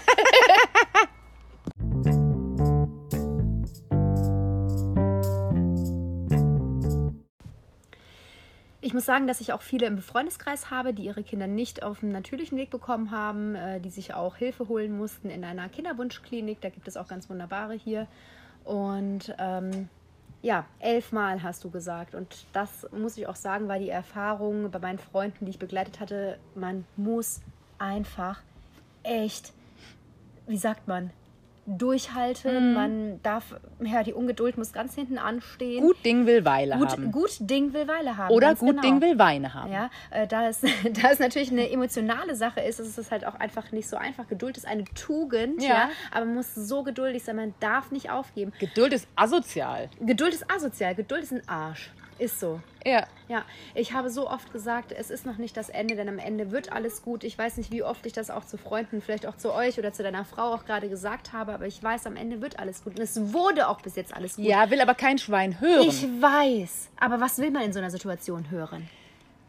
Ich 8.89 8.95
muss 8.95 9.05
sagen, 9.05 9.27
dass 9.27 9.39
ich 9.39 9.53
auch 9.53 9.61
viele 9.61 9.85
im 9.85 9.99
Freundeskreis 9.99 10.71
habe, 10.71 10.95
die 10.95 11.03
ihre 11.03 11.21
Kinder 11.21 11.45
nicht 11.45 11.83
auf 11.83 11.99
dem 11.99 12.11
natürlichen 12.11 12.57
Weg 12.57 12.71
bekommen 12.71 13.11
haben, 13.11 13.53
äh, 13.53 13.79
die 13.79 13.91
sich 13.91 14.15
auch 14.15 14.35
Hilfe 14.35 14.67
holen 14.67 14.97
mussten 14.97 15.29
in 15.29 15.43
einer 15.43 15.69
Kinderwunschklinik. 15.69 16.59
Da 16.59 16.69
gibt 16.69 16.87
es 16.87 16.97
auch 16.97 17.07
ganz 17.07 17.29
wunderbare 17.29 17.75
hier. 17.75 18.07
Und 18.63 19.35
ähm, 19.37 19.89
ja, 20.41 20.65
elfmal 20.79 21.43
hast 21.43 21.63
du 21.63 21.69
gesagt. 21.69 22.15
Und 22.15 22.47
das 22.51 22.87
muss 22.91 23.15
ich 23.15 23.27
auch 23.27 23.35
sagen, 23.35 23.67
war 23.67 23.77
die 23.77 23.91
Erfahrung 23.91 24.71
bei 24.71 24.79
meinen 24.79 24.97
Freunden, 24.97 25.45
die 25.45 25.51
ich 25.51 25.59
begleitet 25.59 25.99
hatte. 25.99 26.39
Man 26.55 26.83
muss 26.97 27.41
einfach 27.77 28.41
echt, 29.03 29.53
wie 30.47 30.57
sagt 30.57 30.87
man, 30.87 31.11
durchhalten. 31.77 32.73
Man 32.73 33.21
darf, 33.23 33.55
ja, 33.83 34.03
die 34.03 34.13
Ungeduld 34.13 34.57
muss 34.57 34.73
ganz 34.73 34.95
hinten 34.95 35.17
anstehen. 35.17 35.81
Gut 35.81 35.97
Ding 36.03 36.25
will 36.25 36.45
Weile 36.45 36.77
Gut, 36.77 36.89
haben. 36.89 37.11
gut 37.11 37.37
Ding 37.39 37.73
will 37.73 37.87
Weile 37.87 38.17
haben. 38.17 38.33
Oder 38.33 38.55
gut 38.55 38.69
genau. 38.69 38.81
Ding 38.81 39.01
will 39.01 39.19
Weine 39.19 39.53
haben. 39.53 39.71
Ja, 39.71 39.89
äh, 40.09 40.27
da, 40.27 40.47
es, 40.47 40.61
da 41.01 41.11
es 41.11 41.19
natürlich 41.19 41.51
eine 41.51 41.69
emotionale 41.69 42.35
Sache 42.35 42.61
ist, 42.61 42.79
ist 42.79 42.97
es 42.97 43.11
halt 43.11 43.25
auch 43.25 43.35
einfach 43.35 43.71
nicht 43.71 43.87
so 43.87 43.97
einfach. 43.97 44.27
Geduld 44.27 44.57
ist 44.57 44.65
eine 44.65 44.85
Tugend, 44.95 45.61
ja. 45.61 45.69
Ja. 45.69 45.89
aber 46.11 46.25
man 46.25 46.35
muss 46.35 46.55
so 46.55 46.83
geduldig 46.83 47.23
sein, 47.23 47.35
man 47.35 47.53
darf 47.59 47.91
nicht 47.91 48.09
aufgeben. 48.09 48.51
Geduld 48.59 48.93
ist 48.93 49.07
asozial. 49.15 49.89
Geduld 49.99 50.33
ist 50.33 50.49
asozial, 50.51 50.95
Geduld 50.95 51.23
ist 51.23 51.33
ein 51.33 51.47
Arsch. 51.47 51.91
Ist 52.19 52.39
so. 52.39 52.59
Ja. 52.85 53.07
Ja, 53.29 53.45
ich 53.75 53.93
habe 53.93 54.09
so 54.09 54.29
oft 54.29 54.51
gesagt, 54.51 54.91
es 54.91 55.09
ist 55.09 55.25
noch 55.25 55.37
nicht 55.37 55.55
das 55.55 55.69
Ende, 55.69 55.95
denn 55.95 56.09
am 56.09 56.19
Ende 56.19 56.51
wird 56.51 56.71
alles 56.71 57.01
gut. 57.01 57.23
Ich 57.23 57.37
weiß 57.37 57.57
nicht, 57.57 57.71
wie 57.71 57.81
oft 57.81 58.05
ich 58.05 58.11
das 58.13 58.29
auch 58.29 58.43
zu 58.43 58.57
Freunden, 58.57 59.01
vielleicht 59.01 59.25
auch 59.25 59.37
zu 59.37 59.53
euch 59.53 59.79
oder 59.79 59.93
zu 59.93 60.03
deiner 60.03 60.25
Frau 60.25 60.53
auch 60.53 60.65
gerade 60.65 60.89
gesagt 60.89 61.31
habe, 61.31 61.53
aber 61.53 61.65
ich 61.65 61.81
weiß, 61.81 62.05
am 62.07 62.17
Ende 62.17 62.41
wird 62.41 62.59
alles 62.59 62.83
gut. 62.83 62.97
Und 62.97 63.03
es 63.03 63.33
wurde 63.33 63.69
auch 63.69 63.81
bis 63.81 63.95
jetzt 63.95 64.13
alles 64.13 64.35
gut. 64.35 64.45
Ja, 64.45 64.69
will 64.69 64.81
aber 64.81 64.95
kein 64.95 65.17
Schwein 65.17 65.61
hören. 65.61 65.87
Ich 65.87 66.03
weiß. 66.03 66.89
Aber 66.99 67.21
was 67.21 67.37
will 67.37 67.51
man 67.51 67.63
in 67.63 67.71
so 67.71 67.79
einer 67.79 67.91
Situation 67.91 68.49
hören? 68.49 68.89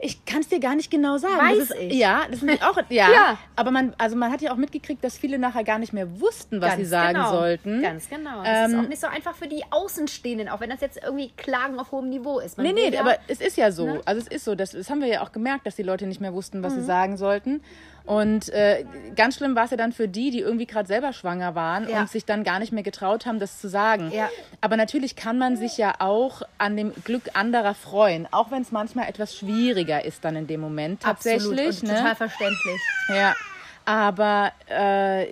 Ich 0.03 0.25
kann 0.25 0.41
es 0.41 0.49
dir 0.49 0.61
gar 0.61 0.75
nicht 0.77 0.91
genau 0.91 1.19
sagen. 1.19 1.37
Weiß 1.37 1.59
das 1.59 1.71
ist, 1.71 1.77
ich. 1.81 1.93
Ja, 1.95 2.23
das 2.31 2.43
ist 2.43 2.63
auch, 2.63 2.77
ja. 2.89 3.11
Ja. 3.13 3.39
Aber 3.57 3.71
man, 3.71 3.95
also 3.99 4.17
man 4.17 4.33
hat 4.33 4.41
ja 4.41 4.51
auch 4.53 4.57
mitgekriegt, 4.57 5.05
dass 5.05 5.19
viele 5.19 5.39
nachher 5.39 5.63
gar 5.63 5.79
nicht 5.79 5.93
mehr 5.93 6.21
wussten, 6.21 6.61
was 6.63 6.77
sie 6.77 6.85
sagen 6.87 7.15
genau. 7.15 7.31
sollten. 7.33 7.83
Ganz 7.83 8.09
genau. 8.09 8.43
Das 8.43 8.69
ist 8.69 8.75
Ähm, 8.75 8.81
auch 8.85 8.89
nicht 8.89 9.01
so 9.01 9.07
einfach 9.09 9.35
für 9.35 9.47
die 9.49 9.63
Außenstehenden, 9.71 10.49
auch 10.49 10.61
wenn 10.61 10.71
das 10.71 10.81
jetzt 10.81 10.99
irgendwie 11.03 11.31
Klagen 11.37 11.79
auf 11.79 11.93
hohem 11.93 12.09
Niveau 12.09 12.39
ist. 12.39 12.57
Man 12.57 12.67
Nee, 12.67 12.73
nee, 12.73 12.89
ja- 12.95 13.01
aber 13.01 13.17
es 13.29 13.41
ist 13.41 13.57
ja 13.57 13.71
so. 13.73 13.87
Ne? 13.87 14.01
Also 14.07 14.23
es 14.23 14.29
ist 14.29 14.45
so. 14.45 14.55
Das, 14.55 14.71
das 14.73 14.89
haben 14.89 15.01
wir 15.01 15.09
ja 15.09 15.23
auch 15.23 15.33
gemerkt, 15.33 15.67
dass 15.67 15.77
die 15.77 15.83
Leute 15.83 16.07
nicht 16.07 16.21
mehr 16.21 16.33
wussten, 16.33 16.59
Mhm. 16.61 16.63
was 16.65 16.75
sie 16.75 16.83
sagen 16.83 17.17
sollten. 17.17 17.63
Und 18.07 18.49
äh, 18.49 18.87
ganz 19.15 19.37
schlimm 19.37 19.55
war 19.55 19.65
es 19.67 19.71
ja 19.71 19.77
dann 19.77 19.93
für 19.93 20.09
die, 20.09 20.31
die 20.31 20.41
irgendwie 20.41 20.67
gerade 20.67 20.89
selber 20.89 21.13
schwanger 21.13 21.55
waren 21.55 21.89
Ja. 21.89 22.01
und 22.01 22.09
sich 22.11 22.25
dann 22.25 22.43
gar 22.45 22.59
nicht 22.59 22.73
mehr 22.73 22.83
getraut 22.83 23.27
haben, 23.27 23.39
das 23.39 23.61
zu 23.61 23.69
sagen. 23.69 24.11
Ja. 24.13 24.29
Aber 24.63 24.77
natürlich 24.77 25.15
kann 25.17 25.39
man 25.39 25.57
sich 25.57 25.77
ja 25.77 25.93
auch 25.99 26.43
an 26.59 26.77
dem 26.77 26.93
Glück 27.05 27.25
anderer 27.35 27.75
freuen, 27.75 28.27
auch 28.33 28.51
wenn 28.51 28.63
es 28.63 28.73
manchmal 28.73 29.07
etwas 29.09 29.37
schwieriger 29.37 29.90
ist 29.99 30.25
dann 30.25 30.37
in 30.37 30.47
dem 30.47 30.61
Moment 30.61 31.03
tatsächlich. 31.03 31.51
Absolut 31.51 31.83
und 31.83 31.89
ne? 31.89 31.95
total 31.97 32.15
verständlich. 32.17 32.81
Ja, 33.09 33.35
aber 33.85 34.53
äh, 34.71 35.27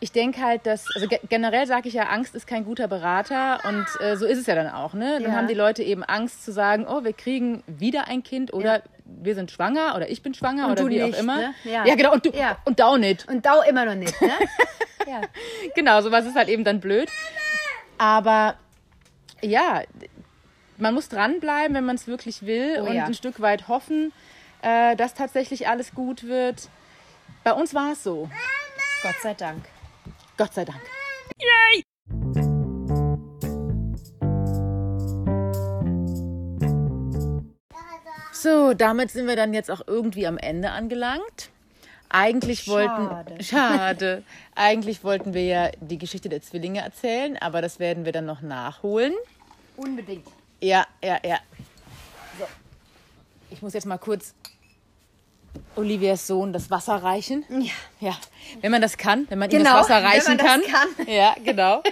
ich 0.00 0.12
denke 0.12 0.40
halt, 0.42 0.64
dass, 0.66 0.84
also 0.94 1.08
ge 1.08 1.18
generell 1.28 1.66
sage 1.66 1.88
ich 1.88 1.94
ja, 1.94 2.04
Angst 2.04 2.34
ist 2.36 2.46
kein 2.46 2.64
guter 2.64 2.86
Berater 2.86 3.60
und 3.64 3.86
äh, 4.00 4.16
so 4.16 4.26
ist 4.26 4.38
es 4.38 4.46
ja 4.46 4.54
dann 4.54 4.68
auch, 4.70 4.94
ne? 4.94 5.14
Dann 5.20 5.32
Ja. 5.32 5.36
haben 5.36 5.48
die 5.48 5.54
Leute 5.54 5.82
eben 5.82 6.04
Angst 6.04 6.44
zu 6.44 6.52
sagen, 6.52 6.86
oh, 6.88 7.02
wir 7.02 7.12
kriegen 7.12 7.62
wieder 7.66 8.06
ein 8.06 8.22
Kind 8.22 8.52
oder 8.52 8.76
Ja. 8.76 8.82
wir 9.04 9.34
sind 9.34 9.50
schwanger 9.50 9.94
oder 9.96 10.08
ich 10.08 10.22
bin 10.22 10.34
schwanger 10.34 10.66
Und 10.66 10.72
oder 10.72 10.82
du 10.82 10.88
wie 10.90 11.02
nicht, 11.02 11.16
auch 11.16 11.18
immer. 11.20 11.36
ne? 11.38 11.54
Ja. 11.64 11.84
Ja. 11.84 11.94
genau, 11.96 12.12
und 12.12 12.26
du 12.26 12.30
Ja. 12.30 12.58
und 12.64 12.78
Dau 12.78 12.96
nicht. 12.96 13.26
Und 13.28 13.44
Dau 13.44 13.62
immer 13.68 13.84
noch 13.86 13.96
nicht, 13.96 14.20
ne? 14.22 14.30
ja. 15.08 15.20
Genau, 15.74 16.00
sowas 16.02 16.26
ist 16.26 16.36
halt 16.36 16.48
eben 16.48 16.62
dann 16.62 16.78
blöd. 16.80 17.10
Aber 17.96 18.54
ja, 19.42 19.82
man 20.78 20.94
muss 20.94 21.08
dranbleiben, 21.08 21.74
wenn 21.74 21.84
man 21.84 21.96
es 21.96 22.06
wirklich 22.06 22.42
will 22.42 22.78
Oh 22.80 22.86
und 22.86 22.94
ja. 22.94 23.04
ein 23.04 23.14
Stück 23.14 23.40
weit 23.40 23.68
hoffen, 23.68 24.12
äh, 24.62 24.96
dass 24.96 25.14
tatsächlich 25.14 25.68
alles 25.68 25.94
gut 25.94 26.24
wird. 26.24 26.68
Bei 27.44 27.52
uns 27.52 27.74
war 27.74 27.92
es 27.92 28.02
so. 28.02 28.28
Gott 29.02 29.16
sei 29.22 29.34
Dank. 29.34 29.64
Gott 30.36 30.54
sei 30.54 30.64
Dank. 30.64 30.80
So, 38.32 38.72
damit 38.72 39.10
sind 39.10 39.26
wir 39.26 39.34
dann 39.34 39.52
jetzt 39.52 39.68
auch 39.68 39.80
irgendwie 39.86 40.26
am 40.26 40.38
Ende 40.38 40.70
angelangt. 40.70 41.50
Eigentlich 42.08 42.60
Schade. 42.62 43.18
wollten 43.18 43.42
schade. 43.42 44.22
Eigentlich 44.54 45.02
wollten 45.02 45.34
wir 45.34 45.44
ja 45.44 45.70
die 45.80 45.98
Geschichte 45.98 46.28
der 46.28 46.40
Zwillinge 46.40 46.80
erzählen, 46.80 47.36
aber 47.36 47.60
das 47.60 47.80
werden 47.80 48.04
wir 48.04 48.12
dann 48.12 48.26
noch 48.26 48.40
nachholen. 48.40 49.12
Unbedingt. 49.76 50.26
Ja, 50.60 50.86
ja, 51.02 51.18
ja. 51.24 51.38
So. 52.38 52.44
Ich 53.50 53.62
muss 53.62 53.74
jetzt 53.74 53.86
mal 53.86 53.98
kurz 53.98 54.34
Olivias 55.76 56.26
Sohn 56.26 56.52
das 56.52 56.70
Wasser 56.70 56.96
reichen. 57.02 57.44
Ja. 57.48 57.72
Ja, 58.10 58.16
wenn 58.60 58.70
man 58.72 58.82
das 58.82 58.96
kann, 58.96 59.26
wenn 59.28 59.38
man 59.38 59.50
ihm 59.50 59.58
Genau, 59.58 59.78
das 59.78 59.88
Wasser 59.88 60.02
wenn 60.02 60.06
reichen 60.10 60.36
man 60.36 60.38
das 60.38 60.46
kann. 60.46 60.96
kann. 60.96 61.06
Ja, 61.14 61.34
genau. 61.44 61.82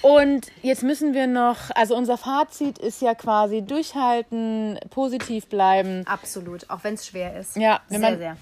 Und 0.00 0.46
jetzt 0.62 0.82
müssen 0.82 1.12
wir 1.12 1.26
noch, 1.26 1.56
also 1.74 1.96
unser 1.96 2.16
Fazit 2.18 2.78
ist 2.78 3.02
ja 3.02 3.14
quasi 3.14 3.62
durchhalten, 3.62 4.78
positiv 4.90 5.46
bleiben. 5.48 6.06
Absolut. 6.06 6.68
Auch 6.70 6.84
wenn 6.84 6.94
es 6.94 7.06
schwer 7.06 7.38
ist. 7.38 7.56
Ja, 7.56 7.80
wenn 7.88 8.00
sehr, 8.00 8.10
man- 8.10 8.18
sehr. 8.18 8.36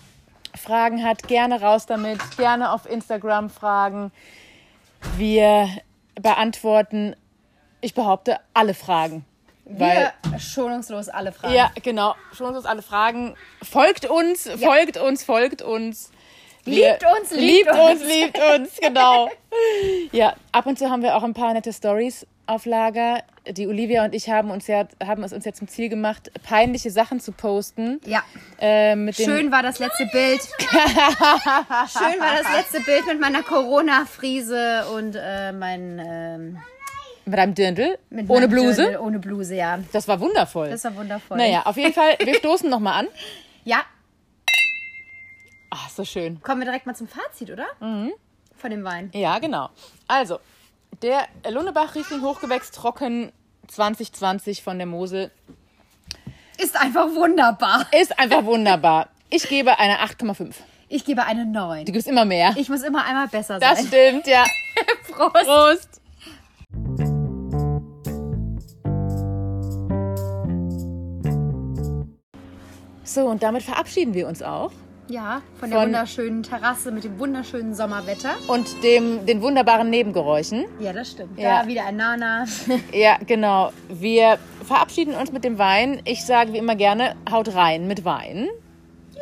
Fragen 0.56 1.04
hat, 1.04 1.28
gerne 1.28 1.60
raus 1.60 1.84
damit, 1.86 2.18
gerne 2.38 2.72
auf 2.72 2.88
Instagram 2.88 3.50
fragen. 3.50 4.10
Wir 5.18 5.68
beantworten, 6.14 7.14
ich 7.80 7.94
behaupte, 7.94 8.38
alle 8.54 8.74
Fragen. 8.74 9.24
Weil, 9.64 10.12
Wir 10.30 10.38
schonungslos 10.38 11.08
alle 11.08 11.32
Fragen. 11.32 11.54
ja, 11.54 11.72
genau, 11.82 12.14
schon 12.32 12.54
uns 12.54 12.66
alle 12.66 12.82
Fragen. 12.82 13.34
Folgt 13.62 14.06
uns, 14.06 14.48
folgt 14.48 14.96
uns, 14.96 15.24
folgt 15.24 15.62
uns. 15.62 16.10
Liebt 16.64 17.04
uns, 17.04 17.30
liebt 17.30 17.66
liebt 17.66 17.70
uns, 17.70 18.00
uns. 18.00 18.12
liebt 18.12 18.38
uns, 18.38 18.76
genau. 18.80 19.28
Ja, 20.12 20.34
ab 20.52 20.66
und 20.66 20.78
zu 20.78 20.90
haben 20.90 21.02
wir 21.02 21.16
auch 21.16 21.22
ein 21.22 21.34
paar 21.34 21.52
nette 21.52 21.72
Stories 21.72 22.26
auf 22.46 22.64
Lager. 22.64 23.22
Die 23.48 23.68
Olivia 23.68 24.04
und 24.04 24.14
ich 24.14 24.28
haben 24.28 24.50
uns 24.50 24.66
ja, 24.66 24.86
haben 25.04 25.22
es 25.22 25.32
uns 25.32 25.44
ja 25.44 25.52
zum 25.52 25.68
Ziel 25.68 25.88
gemacht, 25.88 26.30
peinliche 26.42 26.90
Sachen 26.90 27.20
zu 27.20 27.30
posten. 27.30 28.00
Ja. 28.04 28.24
Äh, 28.58 29.12
Schön 29.12 29.52
war 29.52 29.62
das 29.62 29.78
letzte 29.78 30.06
Bild. 30.06 30.40
Schön 30.68 32.20
war 32.20 32.42
das 32.42 32.52
letzte 32.56 32.80
Bild 32.80 33.06
mit 33.06 33.20
meiner 33.20 33.42
Corona-Friese 33.44 34.86
und 34.94 35.14
äh, 35.16 35.52
mein, 35.52 36.02
ähm, 36.04 36.58
mit 37.26 37.38
einem 37.38 37.54
Dirndl, 37.54 37.98
mit 38.08 38.30
ohne 38.30 38.48
Bluse. 38.48 38.82
Dirndl, 38.82 38.98
ohne 39.00 39.18
Bluse, 39.18 39.54
ja. 39.54 39.78
Das 39.92 40.08
war 40.08 40.18
wundervoll. 40.20 40.70
Das 40.70 40.84
war 40.84 40.94
wundervoll. 40.96 41.36
naja, 41.36 41.62
auf 41.66 41.76
jeden 41.76 41.92
Fall, 41.92 42.16
wir 42.22 42.34
stoßen 42.38 42.70
nochmal 42.70 43.00
an. 43.00 43.08
Ja, 43.64 43.78
Ach, 45.70 45.90
so 45.90 46.04
schön. 46.04 46.40
Kommen 46.42 46.60
wir 46.60 46.64
direkt 46.64 46.86
mal 46.86 46.94
zum 46.94 47.08
Fazit, 47.08 47.50
oder? 47.50 47.66
Mhm. 47.80 48.12
Von 48.56 48.70
dem 48.70 48.84
Wein. 48.84 49.10
Ja, 49.12 49.38
genau. 49.40 49.68
Also, 50.08 50.38
der 51.02 51.26
Lundebach 51.50 51.94
Riesling 51.94 52.22
Hochgewächs 52.22 52.70
Trocken 52.70 53.32
2020 53.66 54.62
von 54.62 54.78
der 54.78 54.86
Mosel 54.86 55.30
Ist 56.58 56.80
einfach 56.80 57.08
wunderbar. 57.14 57.84
ist 57.92 58.18
einfach 58.18 58.44
wunderbar. 58.44 59.08
Ich 59.28 59.48
gebe 59.48 59.78
eine 59.78 59.98
8,5. 59.98 60.54
Ich 60.88 61.04
gebe 61.04 61.24
eine 61.24 61.44
9. 61.44 61.84
Du 61.84 61.92
gibst 61.92 62.06
immer 62.08 62.24
mehr. 62.24 62.54
Ich 62.56 62.68
muss 62.68 62.82
immer 62.82 63.04
einmal 63.04 63.26
besser 63.28 63.58
Das 63.58 63.78
sein. 63.78 63.86
stimmt, 63.88 64.26
ja. 64.28 64.44
Prost. 65.10 65.44
Prost. 65.44 66.00
So, 73.16 73.22
und 73.24 73.42
damit 73.42 73.62
verabschieden 73.62 74.12
wir 74.12 74.28
uns 74.28 74.42
auch. 74.42 74.70
Ja, 75.08 75.40
von 75.58 75.70
der 75.70 75.78
Von- 75.78 75.86
wunderschönen 75.88 76.42
Terrasse 76.42 76.92
mit 76.92 77.02
dem 77.04 77.18
wunderschönen 77.18 77.74
Sommerwetter. 77.74 78.34
Und 78.46 78.82
dem, 78.82 79.24
den 79.24 79.40
wunderbaren 79.40 79.88
Nebengeräuschen. 79.88 80.66
Ja, 80.80 80.92
das 80.92 81.12
stimmt. 81.12 81.38
Ja. 81.38 81.62
Da 81.62 81.66
wieder 81.66 81.86
ein 81.86 81.96
Nana. 81.96 82.44
Ja, 82.92 83.16
genau. 83.26 83.72
Wir 83.88 84.38
verabschieden 84.66 85.14
uns 85.14 85.32
mit 85.32 85.44
dem 85.44 85.56
Wein. 85.56 86.02
Ich 86.04 86.26
sage 86.26 86.52
wie 86.52 86.58
immer 86.58 86.76
gerne, 86.76 87.16
haut 87.30 87.54
rein 87.54 87.86
mit 87.88 88.04
Wein. 88.04 88.48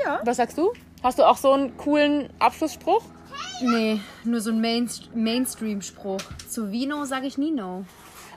ja. 0.04 0.18
Was 0.24 0.38
sagst 0.38 0.58
du? 0.58 0.72
Hast 1.04 1.20
du 1.20 1.22
auch 1.22 1.36
so 1.36 1.52
einen 1.52 1.76
coolen 1.76 2.30
Abschlussspruch? 2.40 3.02
Nee, 3.62 4.00
nur 4.24 4.40
so 4.40 4.50
ein 4.50 4.60
Main 4.60 4.90
Mainstream-Spruch. 5.14 6.18
Zu 6.48 6.72
Vino 6.72 7.04
sage 7.04 7.28
ich 7.28 7.38
Nino. 7.38 7.84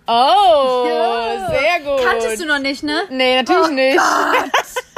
Oh, 0.05 0.85
sehr 1.49 1.79
gut. 1.83 2.05
Kanntest 2.05 2.43
du 2.43 2.45
noch 2.45 2.59
nicht, 2.59 2.83
ne? 2.83 3.01
Nee, 3.09 3.37
natürlich 3.37 3.67
Oh 3.67 3.71
nicht. 3.73 3.99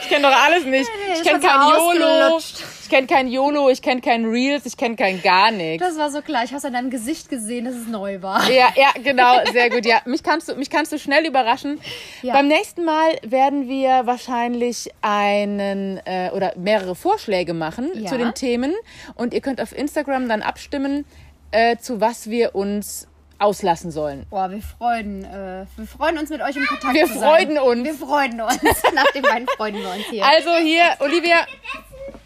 ich 0.00 0.08
kenne 0.08 0.22
doch 0.28 0.36
alles 0.44 0.64
nicht. 0.64 0.88
ich 1.14 1.22
kenne 1.22 1.40
kein 1.40 1.60
YOLO. 1.68 2.38
Ich 2.38 2.88
kenne 2.90 3.06
kein 3.06 3.28
YOLO, 3.28 3.68
ich 3.68 3.82
kenne 3.82 4.00
kein 4.00 4.24
Reels, 4.24 4.64
ich 4.64 4.76
kenne 4.76 4.96
kein 4.96 5.20
gar 5.20 5.50
nichts. 5.50 5.86
Das 5.86 5.98
war 5.98 6.10
so 6.10 6.22
klar. 6.22 6.44
Ich 6.44 6.54
habe 6.54 6.66
an 6.66 6.72
deinem 6.72 6.90
Gesicht 6.90 7.28
gesehen, 7.28 7.66
dass 7.66 7.74
es 7.74 7.86
neu 7.86 8.22
war. 8.22 8.50
Ja, 8.50 8.68
ja, 8.76 8.88
genau, 9.02 9.44
sehr 9.52 9.68
gut. 9.68 9.84
Ja, 9.84 10.00
mich 10.06 10.22
kannst 10.22 10.48
du, 10.48 10.54
mich 10.54 10.70
kannst 10.70 10.92
du 10.92 10.98
schnell 10.98 11.26
überraschen. 11.26 11.80
Ja. 12.22 12.32
Beim 12.32 12.48
nächsten 12.48 12.84
Mal 12.84 13.18
werden 13.22 13.68
wir 13.68 14.06
wahrscheinlich 14.06 14.90
einen 15.02 15.98
äh, 16.06 16.30
oder 16.32 16.54
mehrere 16.56 16.94
Vorschläge 16.94 17.52
machen 17.52 17.90
Ja. 17.94 18.08
zu 18.08 18.16
den 18.16 18.32
Themen 18.34 18.72
und 19.16 19.34
ihr 19.34 19.40
könnt 19.40 19.60
auf 19.60 19.76
Instagram 19.76 20.28
dann 20.28 20.42
abstimmen, 20.42 21.04
äh, 21.50 21.76
zu 21.78 22.00
was 22.00 22.30
wir 22.30 22.54
uns 22.54 23.07
auslassen 23.38 23.90
sollen. 23.90 24.26
Boah, 24.30 24.50
wir 24.50 24.60
freuen, 24.62 25.24
äh, 25.24 25.64
wir 25.76 25.86
freuen 25.86 26.18
uns 26.18 26.30
mit 26.30 26.40
euch 26.42 26.56
im 26.56 26.64
Kontakt 26.66 26.94
Wir 26.94 27.06
zu 27.06 27.14
sein. 27.18 27.22
freuen 27.22 27.58
uns. 27.58 27.84
Wir 27.84 27.94
freuen 27.94 28.40
uns. 28.40 28.60
Nach 28.94 29.10
dem 29.14 29.24
Wein 29.24 29.46
freuen 29.56 29.76
wir 29.76 29.88
uns 29.90 30.04
hier. 30.10 30.26
Also 30.26 30.56
hier, 30.56 30.96
Olivia. 31.00 31.46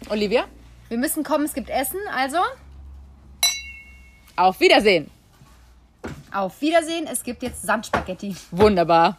Olivia, 0.09 0.45
Wir 0.89 0.97
müssen 0.97 1.23
kommen, 1.23 1.45
es 1.45 1.53
gibt 1.53 1.69
Essen. 1.69 1.99
Also, 2.15 2.37
auf 4.35 4.59
Wiedersehen. 4.59 5.09
auf 6.33 6.59
Wiedersehen. 6.61 7.07
Es 7.11 7.23
gibt 7.23 7.43
jetzt 7.43 7.61
Sandspaghetti. 7.61 8.35
Wunderbar. 8.51 9.17